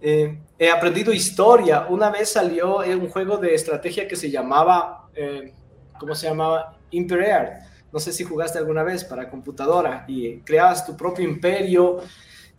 eh, 0.00 0.38
he 0.58 0.70
aprendido 0.70 1.12
historia. 1.12 1.86
Una 1.88 2.10
vez 2.10 2.30
salió 2.30 2.78
un 2.78 3.08
juego 3.08 3.36
de 3.36 3.54
estrategia 3.54 4.08
que 4.08 4.16
se 4.16 4.30
llamaba, 4.30 5.08
eh, 5.14 5.54
¿cómo 5.98 6.14
se 6.14 6.26
llamaba? 6.26 6.78
Imperial. 6.90 7.58
No 7.92 7.98
sé 7.98 8.12
si 8.12 8.24
jugaste 8.24 8.58
alguna 8.58 8.82
vez 8.82 9.04
para 9.04 9.30
computadora 9.30 10.04
y 10.08 10.40
creabas 10.40 10.86
tu 10.86 10.96
propio 10.96 11.24
imperio 11.24 12.00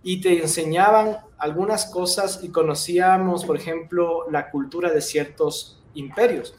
y 0.03 0.21
te 0.21 0.41
enseñaban 0.41 1.17
algunas 1.37 1.85
cosas 1.85 2.39
y 2.43 2.49
conocíamos, 2.49 3.45
por 3.45 3.57
ejemplo, 3.57 4.29
la 4.29 4.49
cultura 4.49 4.89
de 4.89 5.01
ciertos 5.01 5.81
imperios. 5.93 6.55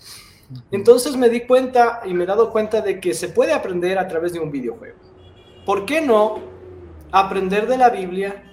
Entonces 0.70 1.16
me 1.16 1.28
di 1.28 1.42
cuenta 1.42 2.00
y 2.04 2.14
me 2.14 2.24
he 2.24 2.26
dado 2.26 2.50
cuenta 2.50 2.80
de 2.80 3.00
que 3.00 3.14
se 3.14 3.28
puede 3.28 3.52
aprender 3.52 3.98
a 3.98 4.08
través 4.08 4.32
de 4.32 4.40
un 4.40 4.50
videojuego. 4.50 4.98
¿Por 5.64 5.86
qué 5.86 6.00
no 6.00 6.40
aprender 7.10 7.66
de 7.66 7.76
la 7.76 7.90
Biblia 7.90 8.44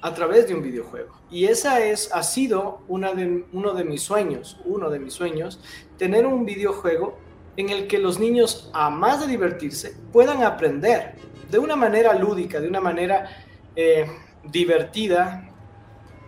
a 0.00 0.14
través 0.14 0.48
de 0.48 0.54
un 0.54 0.62
videojuego? 0.62 1.12
Y 1.30 1.46
esa 1.46 1.84
es, 1.84 2.10
ha 2.12 2.22
sido 2.22 2.82
una 2.88 3.12
de, 3.12 3.44
uno 3.52 3.74
de 3.74 3.84
mis 3.84 4.02
sueños, 4.02 4.58
uno 4.64 4.90
de 4.90 4.98
mis 4.98 5.12
sueños, 5.12 5.60
tener 5.98 6.26
un 6.26 6.44
videojuego 6.44 7.16
en 7.56 7.70
el 7.70 7.86
que 7.86 7.98
los 7.98 8.18
niños, 8.18 8.70
a 8.72 8.90
más 8.90 9.20
de 9.20 9.26
divertirse, 9.26 9.96
puedan 10.12 10.42
aprender 10.42 11.14
de 11.50 11.58
una 11.58 11.76
manera 11.76 12.14
lúdica, 12.14 12.60
de 12.60 12.68
una 12.68 12.80
manera 12.80 13.28
eh, 13.76 14.06
divertida, 14.44 15.53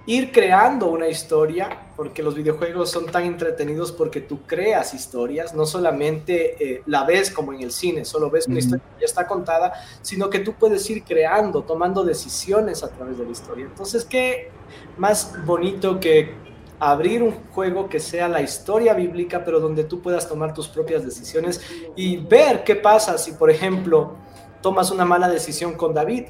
ir 0.06 0.30
creando 0.30 0.86
una 0.86 1.08
historia, 1.08 1.88
porque 1.96 2.22
los 2.22 2.34
videojuegos 2.34 2.90
son 2.90 3.06
tan 3.06 3.24
entretenidos 3.24 3.90
porque 3.90 4.20
tú 4.20 4.40
creas 4.46 4.94
historias, 4.94 5.52
no 5.54 5.66
solamente 5.66 6.62
eh, 6.62 6.82
la 6.86 7.04
ves 7.04 7.30
como 7.30 7.52
en 7.52 7.62
el 7.62 7.72
cine, 7.72 8.04
solo 8.04 8.30
ves 8.30 8.46
una 8.46 8.60
historia 8.60 8.84
que 8.94 9.00
ya 9.00 9.06
está 9.06 9.26
contada, 9.26 9.72
sino 10.02 10.30
que 10.30 10.38
tú 10.38 10.54
puedes 10.54 10.88
ir 10.90 11.02
creando, 11.02 11.62
tomando 11.62 12.04
decisiones 12.04 12.84
a 12.84 12.88
través 12.90 13.18
de 13.18 13.24
la 13.24 13.30
historia. 13.30 13.64
Entonces, 13.64 14.04
¿qué 14.04 14.50
más 14.96 15.44
bonito 15.44 15.98
que 15.98 16.34
abrir 16.78 17.22
un 17.22 17.32
juego 17.52 17.88
que 17.88 17.98
sea 17.98 18.28
la 18.28 18.42
historia 18.42 18.94
bíblica, 18.94 19.44
pero 19.44 19.58
donde 19.58 19.84
tú 19.84 20.02
puedas 20.02 20.28
tomar 20.28 20.54
tus 20.54 20.68
propias 20.68 21.04
decisiones 21.04 21.60
y 21.96 22.18
ver 22.18 22.62
qué 22.62 22.76
pasa 22.76 23.18
si, 23.18 23.32
por 23.32 23.50
ejemplo, 23.50 24.14
tomas 24.62 24.90
una 24.90 25.04
mala 25.04 25.28
decisión 25.28 25.74
con 25.74 25.94
David? 25.94 26.26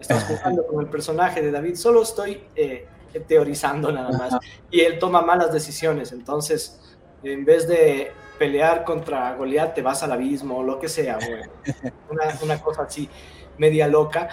estás 0.00 0.24
jugando 0.28 0.66
con 0.66 0.80
el 0.80 0.86
personaje 0.88 1.42
de 1.42 1.50
David, 1.50 1.76
solo 1.76 2.02
estoy 2.02 2.42
eh, 2.56 2.86
teorizando 3.26 3.90
nada 3.90 4.16
más. 4.16 4.36
Y 4.70 4.80
él 4.80 4.98
toma 4.98 5.22
malas 5.22 5.52
decisiones, 5.52 6.12
entonces 6.12 6.80
en 7.22 7.44
vez 7.44 7.68
de 7.68 8.12
pelear 8.38 8.84
contra 8.84 9.34
Goliat 9.34 9.74
te 9.74 9.82
vas 9.82 10.02
al 10.02 10.12
abismo 10.12 10.58
o 10.58 10.62
lo 10.62 10.78
que 10.78 10.88
sea, 10.88 11.18
una, 12.10 12.22
una 12.42 12.60
cosa 12.60 12.82
así 12.82 13.08
media 13.58 13.86
loca. 13.86 14.28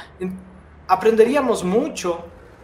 Aprenderíamos 0.88 1.64
mucho 1.64 2.24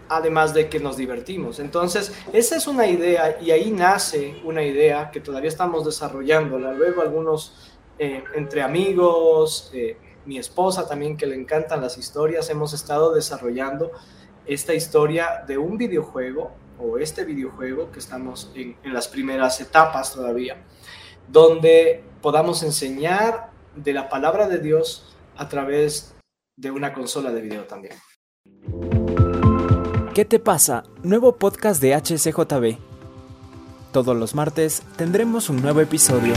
además 0.10 0.53
de 0.53 0.70
que 0.70 0.79
nos 0.79 0.98
divertimos. 0.98 1.60
Entonces, 1.60 2.13
esa 2.34 2.55
es 2.55 2.67
una 2.67 2.88
idea 2.88 3.38
y 3.41 3.51
ahí 3.51 3.72
nace 3.72 4.41
una 4.43 4.63
idea 4.63 5.12
que 5.12 5.20
todavía 5.20 5.50
estamos 5.50 5.86
desarrollando. 5.86 6.60
Luego 6.60 7.01
algunos 7.01 7.74
eh, 8.00 8.24
entre 8.36 8.62
amigos, 8.62 9.72
eh, 9.74 9.98
mi 10.25 10.38
esposa 10.38 10.88
también 10.88 11.17
que 11.17 11.25
le 11.25 11.36
encantan 11.36 11.82
las 11.82 11.98
historias, 11.98 12.50
hemos 12.50 12.74
estado 12.74 13.13
desarrollando 13.13 13.91
esta 14.46 14.74
historia 14.74 15.44
de 15.48 15.58
un 15.58 15.78
videojuego 15.78 16.52
o 16.80 16.98
este 16.98 17.24
videojuego 17.24 17.92
que 17.92 18.00
estamos 18.00 18.52
en, 18.56 18.76
las 18.84 19.08
primeras 19.08 19.60
etapas 19.62 20.14
todavía, 20.14 20.58
donde 21.28 22.04
podamos 22.22 22.64
enseñar 22.64 23.52
de 23.76 23.94
la 23.94 24.10
palabra 24.10 24.48
de 24.48 24.60
Dios 24.60 25.16
a 25.36 25.48
través 25.48 26.16
de 26.58 26.72
una 26.72 26.94
consola 26.94 27.32
de 27.32 27.42
video 27.42 27.64
también. 27.64 27.94
¿Qué 30.14 30.26
te 30.26 30.40
pasa? 30.40 30.84
Nuevo 31.02 31.38
podcast 31.38 31.82
de 31.82 31.96
HCJB. 31.96 32.78
Todos 33.92 34.16
los 34.16 34.36
martes 34.36 34.84
tendremos 34.96 35.50
un 35.50 35.62
nuevo 35.62 35.82
episodio. 35.82 36.34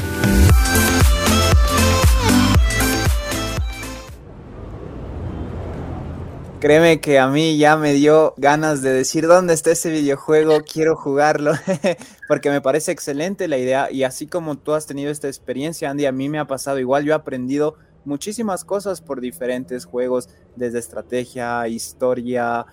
Créeme 6.67 7.01
que 7.01 7.21
a 7.21 7.29
mí 7.29 7.59
ya 7.59 7.77
me 7.77 7.93
dio 7.93 8.35
ganas 8.39 8.83
de 8.83 8.93
decir 8.93 9.29
dónde 9.29 9.55
está 9.55 9.71
ese 9.71 9.89
videojuego, 9.89 10.65
quiero 10.65 10.97
jugarlo, 10.97 11.53
porque 12.27 12.51
me 12.51 12.61
parece 12.61 12.91
excelente 12.91 13.47
la 13.47 13.57
idea 13.57 13.89
y 13.89 14.03
así 14.03 14.27
como 14.27 14.57
tú 14.57 14.73
has 14.73 14.85
tenido 14.85 15.13
esta 15.13 15.29
experiencia, 15.29 15.89
Andy, 15.89 16.07
a 16.07 16.11
mí 16.11 16.29
me 16.29 16.41
ha 16.41 16.49
pasado 16.49 16.81
igual, 16.81 17.05
yo 17.05 17.13
he 17.13 17.15
aprendido 17.15 17.77
muchísimas 18.05 18.65
cosas 18.65 19.01
por 19.01 19.21
diferentes 19.21 19.85
juegos, 19.85 20.29
desde 20.57 20.81
estrategia, 20.81 21.69
historia, 21.69 22.67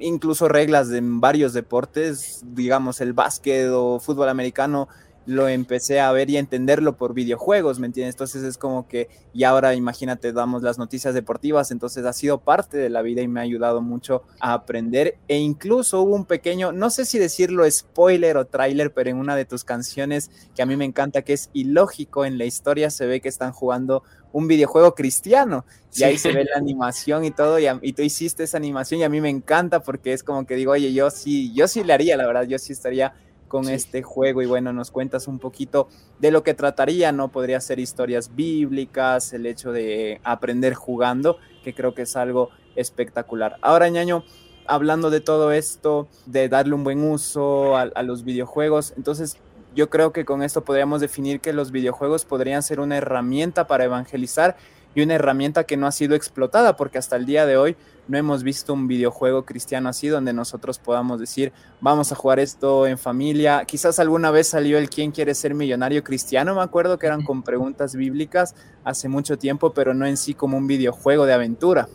incluso 0.00 0.48
reglas 0.48 0.88
de 0.88 1.00
varios 1.02 1.52
deportes, 1.52 2.42
digamos 2.54 3.02
el 3.02 3.12
básquet 3.12 3.68
o 3.70 4.00
fútbol 4.00 4.30
americano, 4.30 4.88
lo 5.26 5.48
empecé 5.48 6.00
a 6.00 6.12
ver 6.12 6.30
y 6.30 6.36
a 6.36 6.40
entenderlo 6.40 6.96
por 6.96 7.14
videojuegos, 7.14 7.78
¿me 7.78 7.86
entiendes? 7.86 8.14
Entonces 8.14 8.42
es 8.42 8.58
como 8.58 8.86
que, 8.88 9.08
y 9.32 9.44
ahora 9.44 9.74
imagínate, 9.74 10.32
damos 10.32 10.62
las 10.62 10.78
noticias 10.78 11.14
deportivas, 11.14 11.70
entonces 11.70 12.04
ha 12.04 12.12
sido 12.12 12.38
parte 12.38 12.76
de 12.76 12.90
la 12.90 13.02
vida 13.02 13.22
y 13.22 13.28
me 13.28 13.40
ha 13.40 13.42
ayudado 13.42 13.80
mucho 13.80 14.22
a 14.40 14.52
aprender. 14.52 15.16
E 15.28 15.38
incluso 15.38 16.02
hubo 16.02 16.14
un 16.14 16.26
pequeño, 16.26 16.72
no 16.72 16.90
sé 16.90 17.04
si 17.04 17.18
decirlo 17.18 17.68
spoiler 17.70 18.36
o 18.36 18.46
trailer, 18.46 18.92
pero 18.92 19.10
en 19.10 19.16
una 19.16 19.36
de 19.36 19.44
tus 19.44 19.64
canciones 19.64 20.30
que 20.54 20.62
a 20.62 20.66
mí 20.66 20.76
me 20.76 20.84
encanta, 20.84 21.22
que 21.22 21.32
es 21.32 21.50
ilógico, 21.52 22.24
en 22.24 22.38
la 22.38 22.44
historia 22.44 22.90
se 22.90 23.06
ve 23.06 23.20
que 23.20 23.28
están 23.28 23.52
jugando 23.52 24.02
un 24.32 24.48
videojuego 24.48 24.96
cristiano 24.96 25.64
y 25.94 26.02
ahí 26.02 26.18
se 26.18 26.32
ve 26.32 26.44
la 26.44 26.56
animación 26.56 27.24
y 27.24 27.30
todo 27.30 27.60
y, 27.60 27.66
y, 27.82 27.92
tú 27.92 28.02
hiciste 28.02 28.42
esa 28.42 28.56
animación 28.56 29.00
y 29.00 29.04
a 29.04 29.08
mí 29.08 29.20
me 29.20 29.28
encanta 29.28 29.80
porque 29.80 30.12
es 30.12 30.24
como 30.24 30.44
que 30.44 30.56
digo, 30.56 30.72
oye, 30.72 30.92
yo 30.92 31.08
sí, 31.10 31.52
yo 31.54 31.68
sí 31.68 31.84
le 31.84 31.92
haría, 31.92 32.16
la 32.16 32.26
verdad, 32.26 32.42
yo 32.42 32.58
sí 32.58 32.72
estaría 32.72 33.14
con 33.54 33.68
este 33.68 34.02
juego 34.02 34.42
y 34.42 34.46
bueno, 34.46 34.72
nos 34.72 34.90
cuentas 34.90 35.28
un 35.28 35.38
poquito 35.38 35.86
de 36.18 36.32
lo 36.32 36.42
que 36.42 36.54
trataría, 36.54 37.12
¿no? 37.12 37.28
Podría 37.28 37.60
ser 37.60 37.78
historias 37.78 38.34
bíblicas, 38.34 39.32
el 39.32 39.46
hecho 39.46 39.70
de 39.70 40.20
aprender 40.24 40.74
jugando, 40.74 41.38
que 41.62 41.72
creo 41.72 41.94
que 41.94 42.02
es 42.02 42.16
algo 42.16 42.50
espectacular. 42.74 43.56
Ahora, 43.62 43.88
ñaño, 43.88 44.24
hablando 44.66 45.08
de 45.08 45.20
todo 45.20 45.52
esto, 45.52 46.08
de 46.26 46.48
darle 46.48 46.74
un 46.74 46.82
buen 46.82 47.08
uso 47.08 47.76
a, 47.76 47.82
a 47.82 48.02
los 48.02 48.24
videojuegos, 48.24 48.92
entonces 48.96 49.36
yo 49.76 49.88
creo 49.88 50.12
que 50.12 50.24
con 50.24 50.42
esto 50.42 50.64
podríamos 50.64 51.00
definir 51.00 51.38
que 51.38 51.52
los 51.52 51.70
videojuegos 51.70 52.24
podrían 52.24 52.64
ser 52.64 52.80
una 52.80 52.96
herramienta 52.96 53.68
para 53.68 53.84
evangelizar 53.84 54.56
y 54.94 55.02
una 55.02 55.14
herramienta 55.14 55.64
que 55.64 55.76
no 55.76 55.86
ha 55.86 55.92
sido 55.92 56.14
explotada, 56.14 56.76
porque 56.76 56.98
hasta 56.98 57.16
el 57.16 57.26
día 57.26 57.46
de 57.46 57.56
hoy 57.56 57.76
no 58.06 58.18
hemos 58.18 58.42
visto 58.42 58.72
un 58.72 58.86
videojuego 58.86 59.44
cristiano 59.44 59.88
así 59.88 60.08
donde 60.08 60.32
nosotros 60.32 60.78
podamos 60.78 61.20
decir, 61.20 61.52
vamos 61.80 62.12
a 62.12 62.14
jugar 62.14 62.38
esto 62.38 62.86
en 62.86 62.98
familia. 62.98 63.64
Quizás 63.64 63.98
alguna 63.98 64.30
vez 64.30 64.48
salió 64.48 64.78
el 64.78 64.90
quién 64.90 65.10
quiere 65.10 65.34
ser 65.34 65.54
millonario 65.54 66.04
cristiano, 66.04 66.54
me 66.54 66.62
acuerdo 66.62 66.98
que 66.98 67.06
eran 67.06 67.22
con 67.22 67.42
preguntas 67.42 67.94
bíblicas 67.94 68.54
hace 68.84 69.08
mucho 69.08 69.38
tiempo, 69.38 69.72
pero 69.72 69.94
no 69.94 70.06
en 70.06 70.16
sí 70.16 70.34
como 70.34 70.56
un 70.56 70.66
videojuego 70.66 71.26
de 71.26 71.32
aventura. 71.32 71.88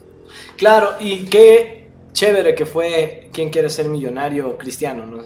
Claro, 0.57 0.95
y 0.99 1.25
qué 1.25 1.88
chévere 2.19 2.53
que 2.53 2.65
fue 2.65 3.29
¿Quién 3.31 3.49
quiere 3.49 3.69
ser 3.69 3.87
millonario 3.87 4.57
cristiano? 4.57 5.05
¿no? 5.05 5.23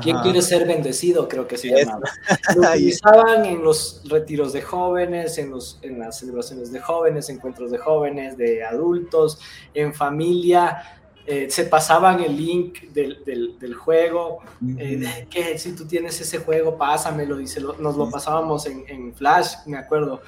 ¿Quién 0.00 0.18
quiere 0.18 0.40
ser 0.40 0.68
bendecido? 0.68 1.28
Creo 1.28 1.48
que 1.48 1.58
se 1.58 1.68
llamaba. 1.68 2.08
Lo 2.54 2.70
utilizaban 2.70 3.44
en 3.44 3.64
los 3.64 4.02
retiros 4.08 4.52
de 4.52 4.62
jóvenes, 4.62 5.36
en, 5.38 5.50
los, 5.50 5.80
en 5.82 5.98
las 5.98 6.20
celebraciones 6.20 6.70
de 6.70 6.78
jóvenes, 6.78 7.28
encuentros 7.28 7.72
de 7.72 7.78
jóvenes, 7.78 8.36
de 8.36 8.62
adultos, 8.62 9.40
en 9.74 9.92
familia. 9.92 11.00
Eh, 11.26 11.50
se 11.50 11.64
pasaban 11.64 12.20
el 12.20 12.36
link 12.36 12.82
del, 12.92 13.24
del, 13.24 13.58
del 13.58 13.74
juego, 13.74 14.38
eh, 14.78 15.26
que 15.28 15.58
si 15.58 15.72
tú 15.72 15.86
tienes 15.86 16.20
ese 16.20 16.38
juego, 16.38 16.78
pásamelo, 16.78 17.40
y 17.40 17.48
se 17.48 17.60
lo, 17.60 17.74
nos 17.78 17.96
lo 17.96 18.08
pasábamos 18.08 18.64
en, 18.66 18.84
en 18.86 19.12
Flash, 19.12 19.56
me 19.66 19.76
acuerdo. 19.76 20.22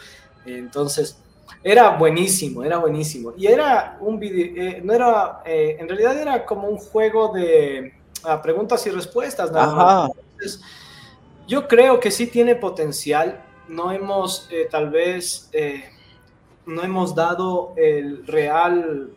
Entonces, 0.45 1.17
era 1.63 1.91
buenísimo, 1.91 2.65
era 2.65 2.79
buenísimo. 2.79 3.33
Y 3.37 3.47
era 3.47 3.99
un 4.01 4.19
video, 4.19 4.47
eh, 4.57 4.81
no 4.83 4.93
era, 4.93 5.43
eh, 5.45 5.77
en 5.79 5.89
realidad 5.89 6.19
era 6.19 6.45
como 6.45 6.69
un 6.69 6.79
juego 6.79 7.33
de 7.33 7.95
uh, 8.25 8.43
preguntas 8.43 8.87
y 8.87 8.91
respuestas. 8.91 9.51
Entonces, 9.51 10.63
yo 11.47 11.69
creo 11.69 12.01
que 12.01 12.11
sí 12.11 12.27
tiene 12.27 12.55
potencial. 12.55 13.43
No 13.69 13.93
hemos, 13.93 14.49
eh, 14.51 14.69
tal 14.71 14.91
vez, 14.91 15.51
no 16.67 16.83
hemos 16.83 17.15
dado 17.15 17.75
el 17.77 18.27
real 18.27 19.11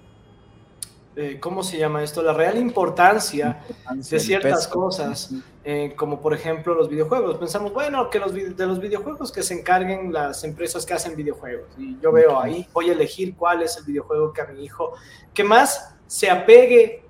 ¿cómo 1.39 1.61
se 1.61 1.77
llama 1.77 2.01
esto? 2.01 2.23
La 2.23 2.33
real 2.33 2.57
importancia, 2.57 3.61
importancia 3.69 4.17
de 4.17 4.19
ciertas 4.19 4.67
cosas, 4.67 5.31
eh, 5.65 5.93
como 5.95 6.19
por 6.21 6.33
ejemplo 6.33 6.73
los 6.75 6.89
videojuegos. 6.89 7.37
Pensamos, 7.37 7.73
bueno, 7.73 8.09
que 8.09 8.19
los 8.19 8.33
de 8.33 8.65
los 8.65 8.79
videojuegos 8.79 9.31
que 9.31 9.43
se 9.43 9.53
encarguen 9.53 10.11
las 10.11 10.43
empresas 10.43 10.85
que 10.85 10.93
hacen 10.93 11.15
videojuegos. 11.15 11.67
Y 11.77 11.97
yo 12.01 12.11
veo 12.11 12.39
ahí, 12.39 12.67
voy 12.73 12.89
a 12.89 12.93
elegir 12.93 13.35
cuál 13.35 13.61
es 13.61 13.77
el 13.77 13.85
videojuego 13.85 14.33
que 14.33 14.41
a 14.41 14.45
mi 14.47 14.63
hijo, 14.63 14.93
que 15.33 15.43
más 15.43 15.95
se 16.07 16.29
apegue 16.29 17.03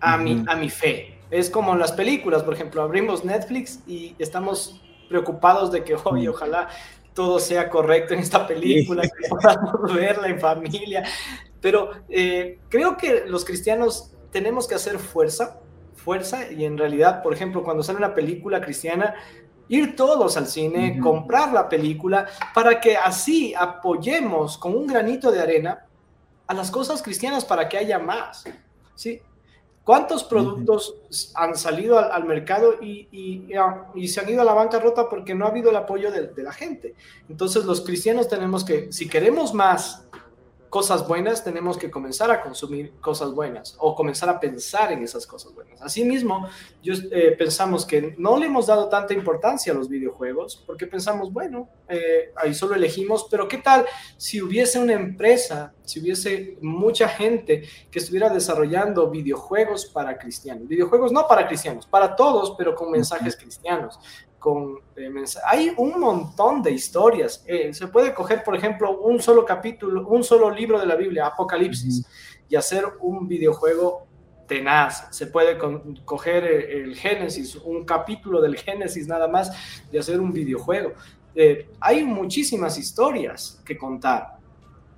a, 0.00 0.16
mi, 0.16 0.44
a 0.48 0.56
mi 0.56 0.70
fe. 0.70 1.18
Es 1.30 1.48
como 1.48 1.76
las 1.76 1.92
películas, 1.92 2.42
por 2.42 2.54
ejemplo, 2.54 2.82
abrimos 2.82 3.24
Netflix 3.24 3.80
y 3.86 4.14
estamos 4.18 4.80
preocupados 5.08 5.70
de 5.70 5.84
que, 5.84 5.94
hoy 6.04 6.28
ojalá 6.28 6.68
todo 7.14 7.38
sea 7.38 7.68
correcto 7.68 8.14
en 8.14 8.20
esta 8.20 8.46
película, 8.46 9.02
que 9.02 9.28
podamos 9.28 9.94
verla 9.94 10.28
en 10.28 10.40
familia. 10.40 11.04
Pero 11.60 11.90
eh, 12.08 12.58
creo 12.68 12.96
que 12.96 13.24
los 13.26 13.44
cristianos 13.44 14.12
tenemos 14.30 14.66
que 14.66 14.74
hacer 14.74 14.98
fuerza, 14.98 15.60
fuerza, 16.02 16.50
y 16.50 16.64
en 16.64 16.76
realidad, 16.76 17.22
por 17.22 17.32
ejemplo, 17.32 17.62
cuando 17.62 17.82
sale 17.82 17.98
una 17.98 18.14
película 18.14 18.60
cristiana, 18.60 19.14
ir 19.68 19.96
todos 19.96 20.36
al 20.36 20.46
cine, 20.46 20.92
uh 20.92 20.96
-huh. 20.96 21.02
comprar 21.02 21.52
la 21.52 21.68
película, 21.68 22.26
para 22.54 22.80
que 22.80 22.96
así 22.96 23.54
apoyemos 23.54 24.58
con 24.58 24.74
un 24.74 24.86
granito 24.86 25.30
de 25.30 25.40
arena 25.40 25.86
a 26.46 26.54
las 26.54 26.70
cosas 26.70 27.02
cristianas 27.02 27.44
para 27.44 27.68
que 27.68 27.78
haya 27.78 27.98
más. 27.98 28.44
¿sí? 28.94 29.20
¿Cuántos 29.84 30.24
productos 30.24 30.90
uh 30.90 31.08
-huh. 31.08 31.32
han 31.36 31.56
salido 31.56 31.98
al, 31.98 32.12
al 32.12 32.24
mercado 32.24 32.74
y, 32.82 33.08
y, 33.10 33.48
y, 33.94 34.08
se 34.08 34.20
han 34.20 34.28
ido 34.28 34.42
a 34.42 34.44
la 34.44 34.52
bancarrota 34.52 35.08
porque 35.08 35.34
no 35.34 35.46
ha 35.46 35.48
habido 35.48 35.70
el 35.70 35.76
apoyo 35.76 36.10
de, 36.10 36.28
de 36.28 36.42
la 36.42 36.52
gente? 36.52 36.94
Entonces 37.28 37.64
los 37.64 37.80
cristianos 37.80 38.28
tenemos 38.28 38.64
que, 38.64 38.92
si 38.92 39.08
queremos 39.08 39.54
más 39.54 40.06
cosas 40.72 41.06
buenas, 41.06 41.44
tenemos 41.44 41.76
que 41.76 41.90
comenzar 41.90 42.30
a 42.30 42.40
consumir 42.40 42.92
cosas 42.92 43.34
buenas 43.34 43.76
o 43.78 43.94
comenzar 43.94 44.30
a 44.30 44.40
pensar 44.40 44.90
en 44.90 45.02
esas 45.02 45.26
cosas 45.26 45.52
buenas. 45.52 45.82
Asimismo, 45.82 46.48
yo, 46.82 46.94
eh, 47.10 47.34
pensamos 47.36 47.84
que 47.84 48.14
no 48.16 48.38
le 48.38 48.46
hemos 48.46 48.68
dado 48.68 48.88
tanta 48.88 49.12
importancia 49.12 49.70
a 49.70 49.76
los 49.76 49.90
videojuegos 49.90 50.64
porque 50.66 50.86
pensamos, 50.86 51.30
bueno, 51.30 51.68
eh, 51.90 52.32
ahí 52.36 52.54
solo 52.54 52.74
elegimos, 52.74 53.26
pero 53.30 53.46
¿qué 53.48 53.58
tal 53.58 53.84
si 54.16 54.40
hubiese 54.40 54.78
una 54.78 54.94
empresa, 54.94 55.74
si 55.84 56.00
hubiese 56.00 56.56
mucha 56.62 57.06
gente 57.06 57.68
que 57.90 57.98
estuviera 57.98 58.30
desarrollando 58.30 59.10
videojuegos 59.10 59.84
para 59.84 60.16
cristianos? 60.16 60.68
Videojuegos 60.68 61.12
no 61.12 61.28
para 61.28 61.46
cristianos, 61.46 61.86
para 61.86 62.16
todos, 62.16 62.54
pero 62.56 62.74
con 62.74 62.90
mensajes 62.90 63.36
cristianos 63.36 63.98
con 64.42 64.76
eh, 64.96 65.08
hay 65.46 65.72
un 65.76 66.00
montón 66.00 66.62
de 66.62 66.72
historias. 66.72 67.44
Eh, 67.46 67.72
se 67.72 67.86
puede 67.86 68.12
coger, 68.12 68.42
por 68.42 68.56
ejemplo, 68.56 68.98
un 68.98 69.22
solo 69.22 69.44
capítulo, 69.44 70.04
un 70.08 70.24
solo 70.24 70.50
libro 70.50 70.80
de 70.80 70.86
la 70.86 70.96
Biblia, 70.96 71.26
Apocalipsis, 71.26 72.00
uh 72.00 72.02
-huh. 72.02 72.44
y 72.48 72.56
hacer 72.56 72.84
un 73.00 73.28
videojuego 73.28 74.08
tenaz. 74.48 75.06
Se 75.10 75.28
puede 75.28 75.56
coger 76.04 76.44
el 76.44 76.96
Génesis, 76.96 77.54
un 77.54 77.84
capítulo 77.84 78.40
del 78.40 78.56
Génesis 78.56 79.06
nada 79.06 79.28
más, 79.28 79.52
y 79.92 79.96
hacer 79.96 80.20
un 80.20 80.32
videojuego. 80.32 80.92
Eh, 81.36 81.68
hay 81.78 82.04
muchísimas 82.04 82.76
historias 82.76 83.62
que 83.64 83.78
contar. 83.78 84.38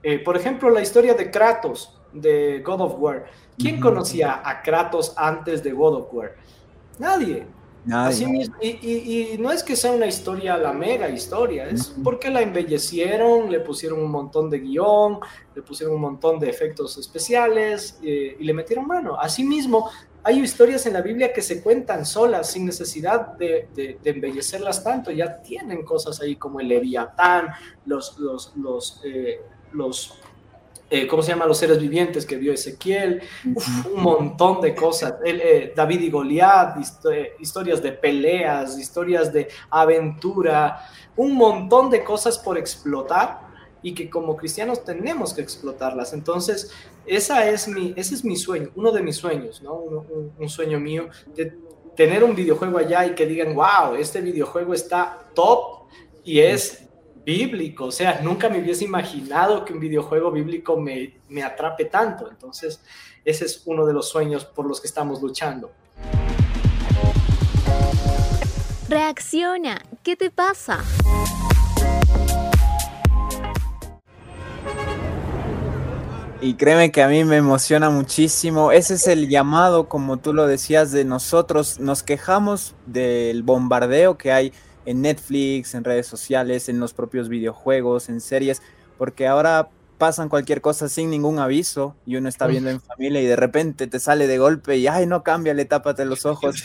Eh, 0.03 0.21
por 0.21 0.39
ejemplo, 0.39 0.71
la 0.71 0.81
historia 0.81 1.13
de 1.13 1.31
Kratos, 1.31 2.01
de 2.15 2.63
God 2.65 2.81
of 2.81 2.95
War. 2.99 3.27
¿Quién 3.59 3.75
uh 3.75 3.79
-huh. 3.79 3.83
conocía 3.83 4.41
a 4.43 4.63
Kratos 4.63 5.13
antes 5.17 5.63
de 5.63 5.71
God 5.73 5.95
of 5.97 6.15
War? 6.15 6.31
Nadie. 6.99 7.47
Así 7.93 8.27
mismo, 8.27 8.57
y, 8.63 8.79
y, 8.81 9.33
y, 9.35 9.39
no 9.39 9.53
es 9.53 9.63
que 9.63 9.77
sea 9.77 9.93
una 9.93 10.07
historia, 10.07 10.57
la 10.57 10.73
mega 10.73 11.09
historia, 11.11 11.69
es 11.69 11.95
porque 12.03 12.31
la 12.31 12.41
embellecieron, 12.41 13.51
le 13.51 13.61
pusieron 13.61 14.01
un 14.01 14.11
montón 14.11 14.49
de 14.49 14.61
guion, 14.61 15.19
le 15.55 15.61
pusieron 15.63 15.97
un 15.97 16.01
montón 16.01 16.39
de 16.39 16.49
efectos 16.49 16.97
especiales 16.97 17.99
eh, 18.03 18.37
y 18.41 18.45
le 18.45 18.55
metieron 18.55 18.87
mano. 18.87 19.19
Asimismo, 19.21 19.91
hay 20.23 20.41
historias 20.41 20.87
en 20.87 20.95
la 20.95 21.03
Biblia 21.03 21.33
que 21.33 21.43
se 21.43 21.63
cuentan 21.63 22.07
solas, 22.07 22.51
sin 22.51 22.65
necesidad 22.65 23.35
de, 23.37 23.69
de, 23.75 23.99
de 24.03 24.11
embellecerlas 24.11 24.83
tanto, 24.83 25.11
ya 25.11 25.43
tienen 25.43 25.85
cosas 25.85 26.19
ahí 26.23 26.37
como 26.37 26.61
el 26.61 26.69
Leviatán, 26.69 27.49
los, 27.85 28.19
los, 28.19 28.57
los, 28.57 29.03
eh, 29.05 29.43
los 29.73 30.15
eh, 30.91 31.07
¿cómo 31.07 31.23
se 31.23 31.33
llama? 31.33 31.47
Los 31.47 31.59
seres 31.59 31.81
vivientes 31.81 32.27
que 32.27 32.37
vio 32.37 32.53
Ezequiel, 32.53 33.23
Uf, 33.55 33.87
un 33.87 34.03
montón 34.03 34.61
de 34.61 34.75
cosas. 34.75 35.15
El, 35.25 35.41
eh, 35.41 35.73
David 35.75 36.01
y 36.01 36.11
Goliat, 36.11 36.79
hist 36.79 37.05
historias 37.41 37.83
de 37.83 37.93
peleas, 37.93 38.79
historias 38.79 39.33
de 39.33 39.49
aventura, 39.71 40.87
un 41.17 41.35
montón 41.35 41.91
de 41.91 42.05
cosas 42.05 42.39
por 42.39 42.59
explotar 42.59 43.41
y 43.83 43.95
que 43.95 44.09
como 44.09 44.37
cristianos 44.37 44.85
tenemos 44.85 45.35
que 45.35 45.43
explotarlas. 45.43 46.13
Entonces, 46.13 46.71
esa 47.07 47.49
es 47.49 47.69
mi, 47.69 47.93
ese 47.97 48.15
es 48.15 48.25
mi 48.25 48.37
sueño, 48.37 48.71
uno 48.77 48.93
de 48.93 49.03
mis 49.03 49.17
sueños, 49.17 49.63
¿no? 49.63 49.75
un, 49.75 49.97
un, 49.97 50.33
un 50.39 50.49
sueño 50.49 50.81
mío, 50.81 51.09
de 51.35 51.55
tener 51.95 52.25
un 52.25 52.35
videojuego 52.35 52.79
allá 52.79 53.07
y 53.07 53.15
que 53.15 53.27
digan, 53.27 53.55
wow, 53.55 53.95
este 53.99 54.21
videojuego 54.21 54.75
está 54.75 55.29
top 55.35 55.85
y 56.25 56.41
es 56.41 56.85
bíblico, 57.25 57.87
o 57.87 57.93
sea, 57.93 58.21
nunca 58.23 58.49
me 58.49 58.61
hubiese 58.61 58.85
imaginado 58.85 59.65
que 59.65 59.73
un 59.73 59.81
videojuego 59.81 60.31
bíblico 60.31 60.77
me, 60.79 61.21
me 61.29 61.43
atrape 61.43 61.87
tanto, 61.87 62.31
entonces 62.31 62.81
ese 63.25 63.47
es 63.47 63.63
uno 63.65 63.87
de 63.87 63.95
los 63.95 64.09
sueños 64.09 64.45
por 64.45 64.67
los 64.67 64.81
que 64.81 64.87
estamos 64.87 65.23
luchando. 65.23 65.73
Reacciona, 68.89 69.83
¿qué 70.03 70.15
te 70.15 70.31
pasa? 70.31 70.85
Y 76.45 76.55
créeme 76.55 76.93
que 76.93 77.03
a 77.03 77.09
mí 77.09 77.25
me 77.25 77.39
emociona 77.39 77.89
muchísimo. 77.89 78.71
Ese 78.71 78.95
es 78.95 79.07
el 79.07 79.31
llamado, 79.31 79.89
como 79.89 80.19
tú 80.19 80.35
lo 80.35 80.47
decías, 80.47 80.93
de 80.93 81.07
nosotros. 81.07 81.81
Nos 81.81 82.03
quejamos 82.03 82.75
del 82.85 83.43
bombardeo 83.43 84.19
que 84.19 84.31
hay 84.31 84.53
en 84.87 85.03
Netflix, 85.03 85.75
en 85.75 85.85
redes 85.85 86.07
sociales, 86.07 86.69
en 86.69 86.81
los 86.81 86.95
propios 86.95 87.29
videojuegos, 87.29 88.09
en 88.09 88.21
series, 88.21 88.63
porque 88.99 89.27
ahora 89.27 89.69
pasan 89.99 90.29
cualquier 90.29 90.61
cosa 90.61 90.89
sin 90.89 91.11
ningún 91.11 91.39
aviso 91.39 91.95
y 92.05 92.17
uno 92.17 92.29
está 92.29 92.47
viendo 92.47 92.69
en 92.69 92.81
familia 92.81 93.23
y 93.23 93.27
de 93.27 93.37
repente 93.37 93.87
te 93.87 94.01
sale 94.01 94.27
de 94.27 94.39
golpe 94.39 94.77
y 94.77 94.87
ay 94.87 95.07
no 95.07 95.23
cámbiale, 95.23 95.65
tápate 95.65 96.05
los 96.05 96.27
ojos. 96.27 96.65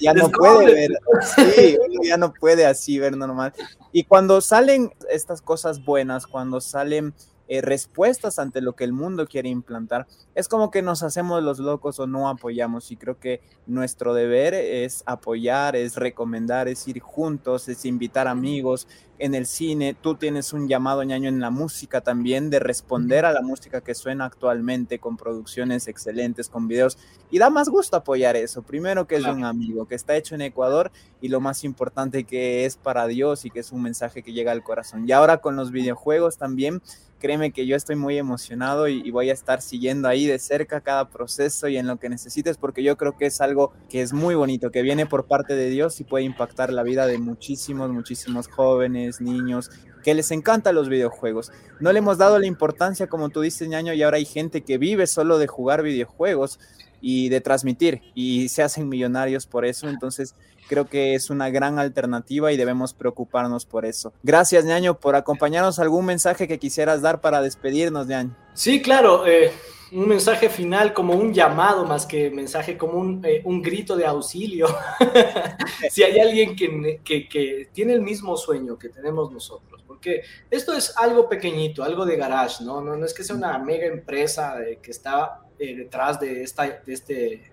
ya, 0.00 0.12
no 0.14 0.30
puede 0.30 0.74
ver, 0.74 0.90
sí, 1.36 1.78
ya 2.02 2.16
no 2.16 2.32
puede 2.32 2.66
así 2.66 2.98
ver 2.98 3.16
normal. 3.16 3.52
Y 3.92 4.04
cuando 4.04 4.40
salen 4.40 4.92
estas 5.10 5.40
cosas 5.42 5.84
buenas, 5.84 6.26
cuando 6.26 6.60
salen 6.60 7.14
eh, 7.48 7.60
respuestas 7.60 8.38
ante 8.38 8.60
lo 8.60 8.74
que 8.74 8.84
el 8.84 8.92
mundo 8.92 9.26
quiere 9.26 9.48
implantar, 9.48 10.06
es 10.34 10.48
como 10.48 10.70
que 10.70 10.82
nos 10.82 11.02
hacemos 11.02 11.42
los 11.42 11.58
locos 11.58 11.98
o 12.00 12.06
no 12.06 12.28
apoyamos 12.28 12.90
y 12.90 12.96
creo 12.96 13.18
que 13.18 13.40
nuestro 13.66 14.14
deber 14.14 14.54
es 14.54 15.02
apoyar, 15.06 15.76
es 15.76 15.96
recomendar, 15.96 16.68
es 16.68 16.86
ir 16.88 17.00
juntos, 17.00 17.68
es 17.68 17.84
invitar 17.84 18.28
amigos, 18.28 18.86
en 19.18 19.34
el 19.34 19.46
cine, 19.46 19.94
tú 19.94 20.16
tienes 20.16 20.52
un 20.52 20.66
llamado 20.68 21.02
ñaño 21.04 21.28
en 21.28 21.40
la 21.40 21.50
música 21.50 22.00
también 22.00 22.50
de 22.50 22.58
responder 22.58 23.24
a 23.24 23.32
la 23.32 23.42
música 23.42 23.80
que 23.80 23.94
suena 23.94 24.24
actualmente 24.24 24.98
con 24.98 25.16
producciones 25.16 25.86
excelentes, 25.86 26.48
con 26.48 26.66
videos. 26.66 26.98
Y 27.30 27.38
da 27.38 27.48
más 27.48 27.68
gusto 27.68 27.96
apoyar 27.96 28.34
eso. 28.34 28.62
Primero 28.62 29.06
que 29.06 29.16
es 29.16 29.24
un 29.24 29.44
amigo, 29.44 29.86
que 29.86 29.94
está 29.94 30.16
hecho 30.16 30.34
en 30.34 30.40
Ecuador 30.40 30.90
y 31.20 31.28
lo 31.28 31.40
más 31.40 31.62
importante 31.62 32.24
que 32.24 32.64
es 32.64 32.76
para 32.76 33.06
Dios 33.06 33.44
y 33.44 33.50
que 33.50 33.60
es 33.60 33.70
un 33.70 33.82
mensaje 33.82 34.22
que 34.22 34.32
llega 34.32 34.50
al 34.50 34.64
corazón. 34.64 35.08
Y 35.08 35.12
ahora 35.12 35.38
con 35.38 35.54
los 35.54 35.70
videojuegos 35.70 36.36
también, 36.36 36.82
créeme 37.24 37.52
que 37.52 37.64
yo 37.64 37.74
estoy 37.74 37.96
muy 37.96 38.18
emocionado 38.18 38.86
y, 38.86 39.10
voy 39.10 39.30
a 39.30 39.32
estar 39.32 39.62
siguiendo 39.62 40.08
ahí 40.08 40.26
de 40.26 40.38
cerca 40.38 40.82
cada 40.82 41.08
proceso 41.08 41.68
y 41.68 41.78
en 41.78 41.86
lo 41.86 41.96
que 41.96 42.10
necesites 42.10 42.58
porque 42.58 42.82
yo 42.82 42.98
creo 42.98 43.16
que 43.16 43.24
es 43.24 43.40
algo 43.40 43.72
que 43.88 44.02
es 44.02 44.12
muy 44.12 44.34
bonito, 44.34 44.70
que 44.70 44.82
viene 44.82 45.06
por 45.06 45.24
parte 45.24 45.56
de 45.56 45.70
Dios 45.70 45.98
y 46.00 46.04
puede 46.04 46.26
impactar 46.26 46.70
la 46.70 46.82
vida 46.82 47.06
de 47.06 47.16
muchísimos, 47.16 47.90
muchísimos 47.90 48.46
jóvenes 48.46 49.22
niños, 49.22 49.70
que 50.02 50.12
les 50.12 50.32
encantan 50.32 50.74
los 50.74 50.90
videojuegos. 50.90 51.50
No 51.80 51.94
le 51.94 52.00
hemos 52.00 52.18
dado 52.18 52.38
la 52.38 52.46
importancia, 52.46 53.06
como 53.06 53.30
tú 53.30 53.40
dices, 53.40 53.68
ñaño, 53.68 53.94
y 53.94 54.02
ahora 54.02 54.18
hay 54.18 54.26
gente 54.26 54.60
que 54.60 54.76
vive 54.76 55.06
solo 55.06 55.38
de 55.38 55.46
jugar 55.46 55.82
videojuegos 55.82 56.60
y 57.06 57.28
de 57.28 57.42
transmitir 57.42 58.00
y 58.14 58.48
se 58.48 58.62
hacen 58.62 58.88
millonarios 58.88 59.46
por 59.46 59.66
eso. 59.66 59.90
Entonces, 59.90 60.34
creo 60.70 60.86
que 60.86 61.14
es 61.14 61.28
una 61.28 61.50
gran 61.50 61.78
alternativa 61.78 62.50
y 62.50 62.56
debemos 62.56 62.94
preocuparnos 62.94 63.66
por 63.66 63.84
eso. 63.84 64.14
Gracias, 64.22 64.64
ñaño, 64.64 64.98
por 64.98 65.14
acompañarnos. 65.14 65.78
¿Algún 65.78 66.06
mensaje 66.06 66.48
que 66.48 66.58
quisieras 66.58 67.02
dar 67.02 67.20
para 67.20 67.42
despedirnos, 67.42 68.06
ñaño? 68.06 68.34
Sí, 68.54 68.80
claro. 68.80 69.26
Eh, 69.26 69.52
un 69.92 70.08
mensaje 70.08 70.48
final 70.48 70.94
como 70.94 71.12
un 71.12 71.34
llamado 71.34 71.84
más 71.84 72.06
que 72.06 72.30
mensaje, 72.30 72.78
como 72.78 72.94
un, 72.94 73.22
eh, 73.22 73.42
un 73.44 73.60
grito 73.60 73.96
de 73.96 74.06
auxilio. 74.06 74.66
si 75.90 76.04
hay 76.04 76.18
alguien 76.18 76.56
que, 76.56 77.02
que, 77.04 77.68
tiene 77.70 77.92
el 77.92 78.00
mismo 78.00 78.34
sueño 78.38 78.78
que 78.78 78.88
tenemos 78.88 79.30
nosotros, 79.30 79.84
porque 79.86 80.22
esto 80.50 80.72
es 80.72 80.96
algo 80.96 81.28
pequeñito, 81.28 81.84
algo 81.84 82.06
de 82.06 82.16
garage, 82.16 82.64
¿no? 82.64 82.80
No, 82.80 82.96
no 82.96 83.04
es 83.04 83.12
que 83.12 83.24
sea 83.24 83.36
una 83.36 83.58
mega 83.58 83.84
empresa 83.84 84.56
de, 84.56 84.78
que 84.78 84.90
está 84.90 85.43
eh, 85.58 85.76
detrás 85.76 86.20
de, 86.20 86.42
esta, 86.42 86.64
de, 86.64 86.92
este, 86.92 87.52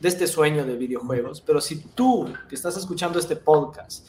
de 0.00 0.08
este 0.08 0.26
sueño 0.26 0.64
de 0.64 0.76
videojuegos, 0.76 1.40
pero 1.40 1.60
si 1.60 1.80
tú 1.88 2.32
que 2.48 2.54
estás 2.54 2.76
escuchando 2.76 3.18
este 3.18 3.36
podcast, 3.36 4.06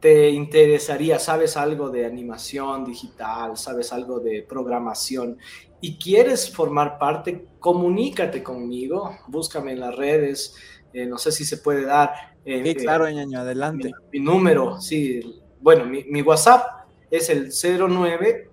te 0.00 0.30
interesaría, 0.30 1.18
sabes 1.18 1.56
algo 1.56 1.90
de 1.90 2.06
animación 2.06 2.84
digital, 2.84 3.56
sabes 3.56 3.92
algo 3.92 4.20
de 4.20 4.44
programación 4.48 5.38
y 5.80 5.98
quieres 5.98 6.54
formar 6.54 6.98
parte, 6.98 7.46
comunícate 7.58 8.42
conmigo, 8.42 9.16
búscame 9.26 9.72
en 9.72 9.80
las 9.80 9.96
redes, 9.96 10.54
eh, 10.92 11.06
no 11.06 11.18
sé 11.18 11.32
si 11.32 11.44
se 11.44 11.58
puede 11.58 11.84
dar. 11.84 12.12
Eh, 12.44 12.62
sí, 12.64 12.74
claro, 12.76 13.10
ñaño, 13.10 13.40
adelante. 13.40 13.90
Mi, 14.12 14.20
mi, 14.20 14.24
número, 14.24 14.80
sí, 14.80 15.42
bueno, 15.60 15.84
mi, 15.84 16.04
mi, 16.04 16.22
WhatsApp 16.22 16.86
es 17.10 17.28
el 17.28 17.50
09 17.52 18.50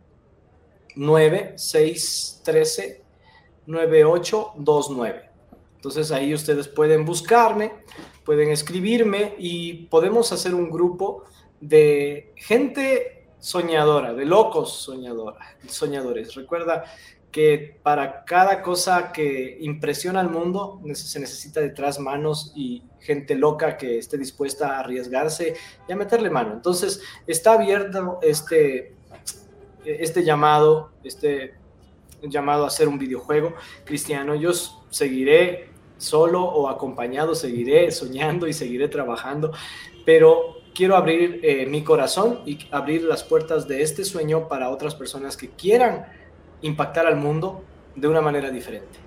9613 0.96 3.05
9829. 3.68 5.30
Entonces 5.76 6.12
ahí 6.12 6.34
ustedes 6.34 6.68
pueden 6.68 7.06
buscarme, 7.06 7.74
pueden 8.24 8.50
escribirme 8.50 9.36
y 9.38 9.86
podemos 9.86 10.32
hacer 10.32 10.56
un 10.56 10.72
grupo 10.72 11.26
de 11.62 12.34
gente 12.36 13.28
soñadora, 13.40 14.14
de 14.14 14.26
locos 14.26 14.74
soñadora, 14.74 15.40
soñadores. 15.68 16.34
Recuerda 16.34 16.86
que 17.32 17.80
para 17.84 18.24
cada 18.24 18.62
cosa 18.62 19.12
que 19.12 19.58
impresiona 19.60 20.22
al 20.22 20.30
mundo 20.30 20.82
se 20.94 21.20
necesita 21.20 21.60
detrás 21.60 22.00
manos 22.00 22.54
y 22.56 22.82
gente 23.02 23.36
loca 23.36 23.78
que 23.78 23.98
esté 23.98 24.18
dispuesta 24.18 24.78
a 24.78 24.80
arriesgarse 24.80 25.54
y 25.88 25.92
a 25.92 25.96
meterle 25.96 26.30
mano. 26.30 26.54
Entonces 26.54 27.02
está 27.28 27.54
abierto 27.54 28.20
este, 28.22 28.96
este 29.84 30.24
llamado, 30.24 30.94
este 31.04 31.56
llamado 32.30 32.64
a 32.64 32.68
hacer 32.68 32.88
un 32.88 32.98
videojuego 32.98 33.54
cristiano. 33.84 34.36
Yo 34.36 34.52
seguiré 34.90 35.70
solo 35.98 36.44
o 36.44 36.70
acompañado, 36.70 37.36
seguiré 37.36 37.92
soñando 37.92 38.48
y 38.48 38.54
seguiré 38.54 38.88
trabajando, 38.88 39.52
pero 40.06 40.58
quiero 40.74 40.96
abrir 40.96 41.40
eh, 41.44 41.66
mi 41.66 41.84
corazón 41.84 42.42
y 42.46 42.60
abrir 42.72 43.04
las 43.04 43.24
puertas 43.24 43.68
de 43.68 43.82
este 43.82 44.04
sueño 44.04 44.48
para 44.48 44.70
otras 44.70 44.94
personas 44.94 45.38
que 45.38 45.50
quieran 45.50 46.06
impactar 46.62 47.08
al 47.08 47.16
mundo 47.16 47.64
de 47.96 48.08
una 48.08 48.22
manera 48.22 48.52
diferente. 48.52 49.06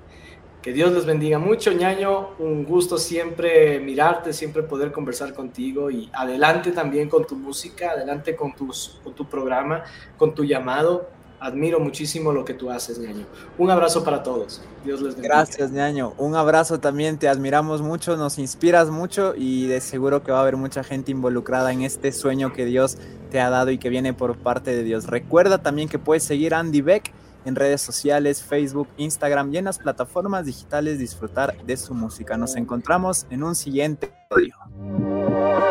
Que 0.63 0.73
Dios 0.73 0.91
les 0.93 1.07
bendiga 1.07 1.39
mucho, 1.39 1.73
ñaño. 1.73 2.31
Un 2.41 2.65
gusto 2.65 2.99
siempre 2.99 3.79
mirarte, 3.79 4.33
siempre 4.33 4.65
poder 4.65 4.91
conversar 4.91 5.33
contigo 5.33 5.89
y 5.89 6.11
adelante 6.13 6.73
también 6.73 7.09
con 7.09 7.27
tu 7.27 7.37
música, 7.37 7.93
adelante 7.93 8.35
con, 8.35 8.55
tus, 8.55 8.99
con 9.05 9.15
tu 9.15 9.25
programa, 9.29 9.85
con 10.17 10.35
tu 10.35 10.45
llamado. 10.45 11.11
Admiro 11.41 11.79
muchísimo 11.79 12.33
lo 12.33 12.45
que 12.45 12.55
tú 12.55 12.71
haces, 12.71 12.99
ñaño. 12.99 13.25
Un 13.59 13.71
abrazo 13.71 14.03
para 14.03 14.23
todos. 14.23 14.61
Dios 14.85 15.01
les 15.01 15.15
bendiga. 15.15 15.37
Gracias, 15.37 15.71
ñaño. 15.71 16.15
Un 16.19 16.35
abrazo 16.35 16.81
también. 16.81 17.19
Te 17.19 17.29
admiramos 17.29 17.81
mucho, 17.81 18.17
nos 18.17 18.39
inspiras 18.39 18.91
mucho 18.91 19.35
y 19.37 19.67
de 19.67 19.81
seguro 19.81 20.23
que 20.25 20.33
va 20.33 20.39
a 20.39 20.43
haber 20.43 20.57
mucha 20.57 20.83
gente 20.83 21.13
involucrada 21.13 21.73
en 21.73 21.83
este 21.83 22.11
sueño 22.13 22.53
que 22.53 22.65
Dios 22.65 22.99
te 23.31 23.41
ha 23.41 23.51
dado 23.51 23.71
y 23.71 23.79
que 23.79 23.89
viene 23.89 24.13
por 24.15 24.37
parte 24.37 24.75
de 24.75 24.83
Dios. 24.83 25.07
Recuerda 25.07 25.59
también 25.59 25.89
que 25.89 25.99
puedes 25.99 26.25
seguir 26.25 26.55
Andy 26.55 26.81
Beck 26.81 27.13
en 27.45 27.55
redes 27.55 27.81
sociales, 27.81 28.43
Facebook, 28.43 28.89
Instagram 28.97 29.55
y 29.55 29.59
en 29.59 29.67
las 29.67 29.79
plataformas 29.79 30.45
digitales 30.45 30.99
disfrutar 30.99 31.57
de 31.65 31.77
su 31.77 31.95
música. 31.95 32.37
Nos 32.37 32.57
encontramos 32.57 33.27
en 33.31 33.43
un 33.43 33.55
siguiente 33.55 34.13
episodio. 34.29 35.68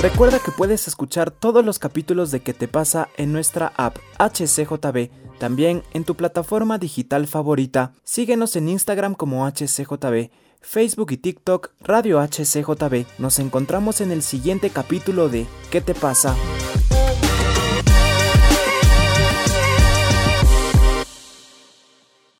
Recuerda 0.00 0.38
que 0.38 0.52
puedes 0.52 0.86
escuchar 0.86 1.32
todos 1.32 1.64
los 1.64 1.80
capítulos 1.80 2.30
de 2.30 2.40
¿Qué 2.40 2.54
te 2.54 2.68
pasa 2.68 3.08
en 3.16 3.32
nuestra 3.32 3.72
app 3.76 3.98
HCJB, 4.18 5.10
también 5.38 5.82
en 5.92 6.04
tu 6.04 6.14
plataforma 6.14 6.78
digital 6.78 7.26
favorita. 7.26 7.92
Síguenos 8.04 8.54
en 8.54 8.68
Instagram 8.68 9.14
como 9.14 9.44
HCJB 9.46 10.30
Facebook 10.60 11.12
y 11.12 11.16
TikTok 11.16 11.70
Radio 11.80 12.20
HCJB. 12.20 13.06
Nos 13.18 13.38
encontramos 13.38 14.00
en 14.00 14.12
el 14.12 14.22
siguiente 14.22 14.70
capítulo 14.70 15.28
de 15.28 15.46
¿Qué 15.70 15.80
te 15.80 15.94
pasa? 15.94 16.34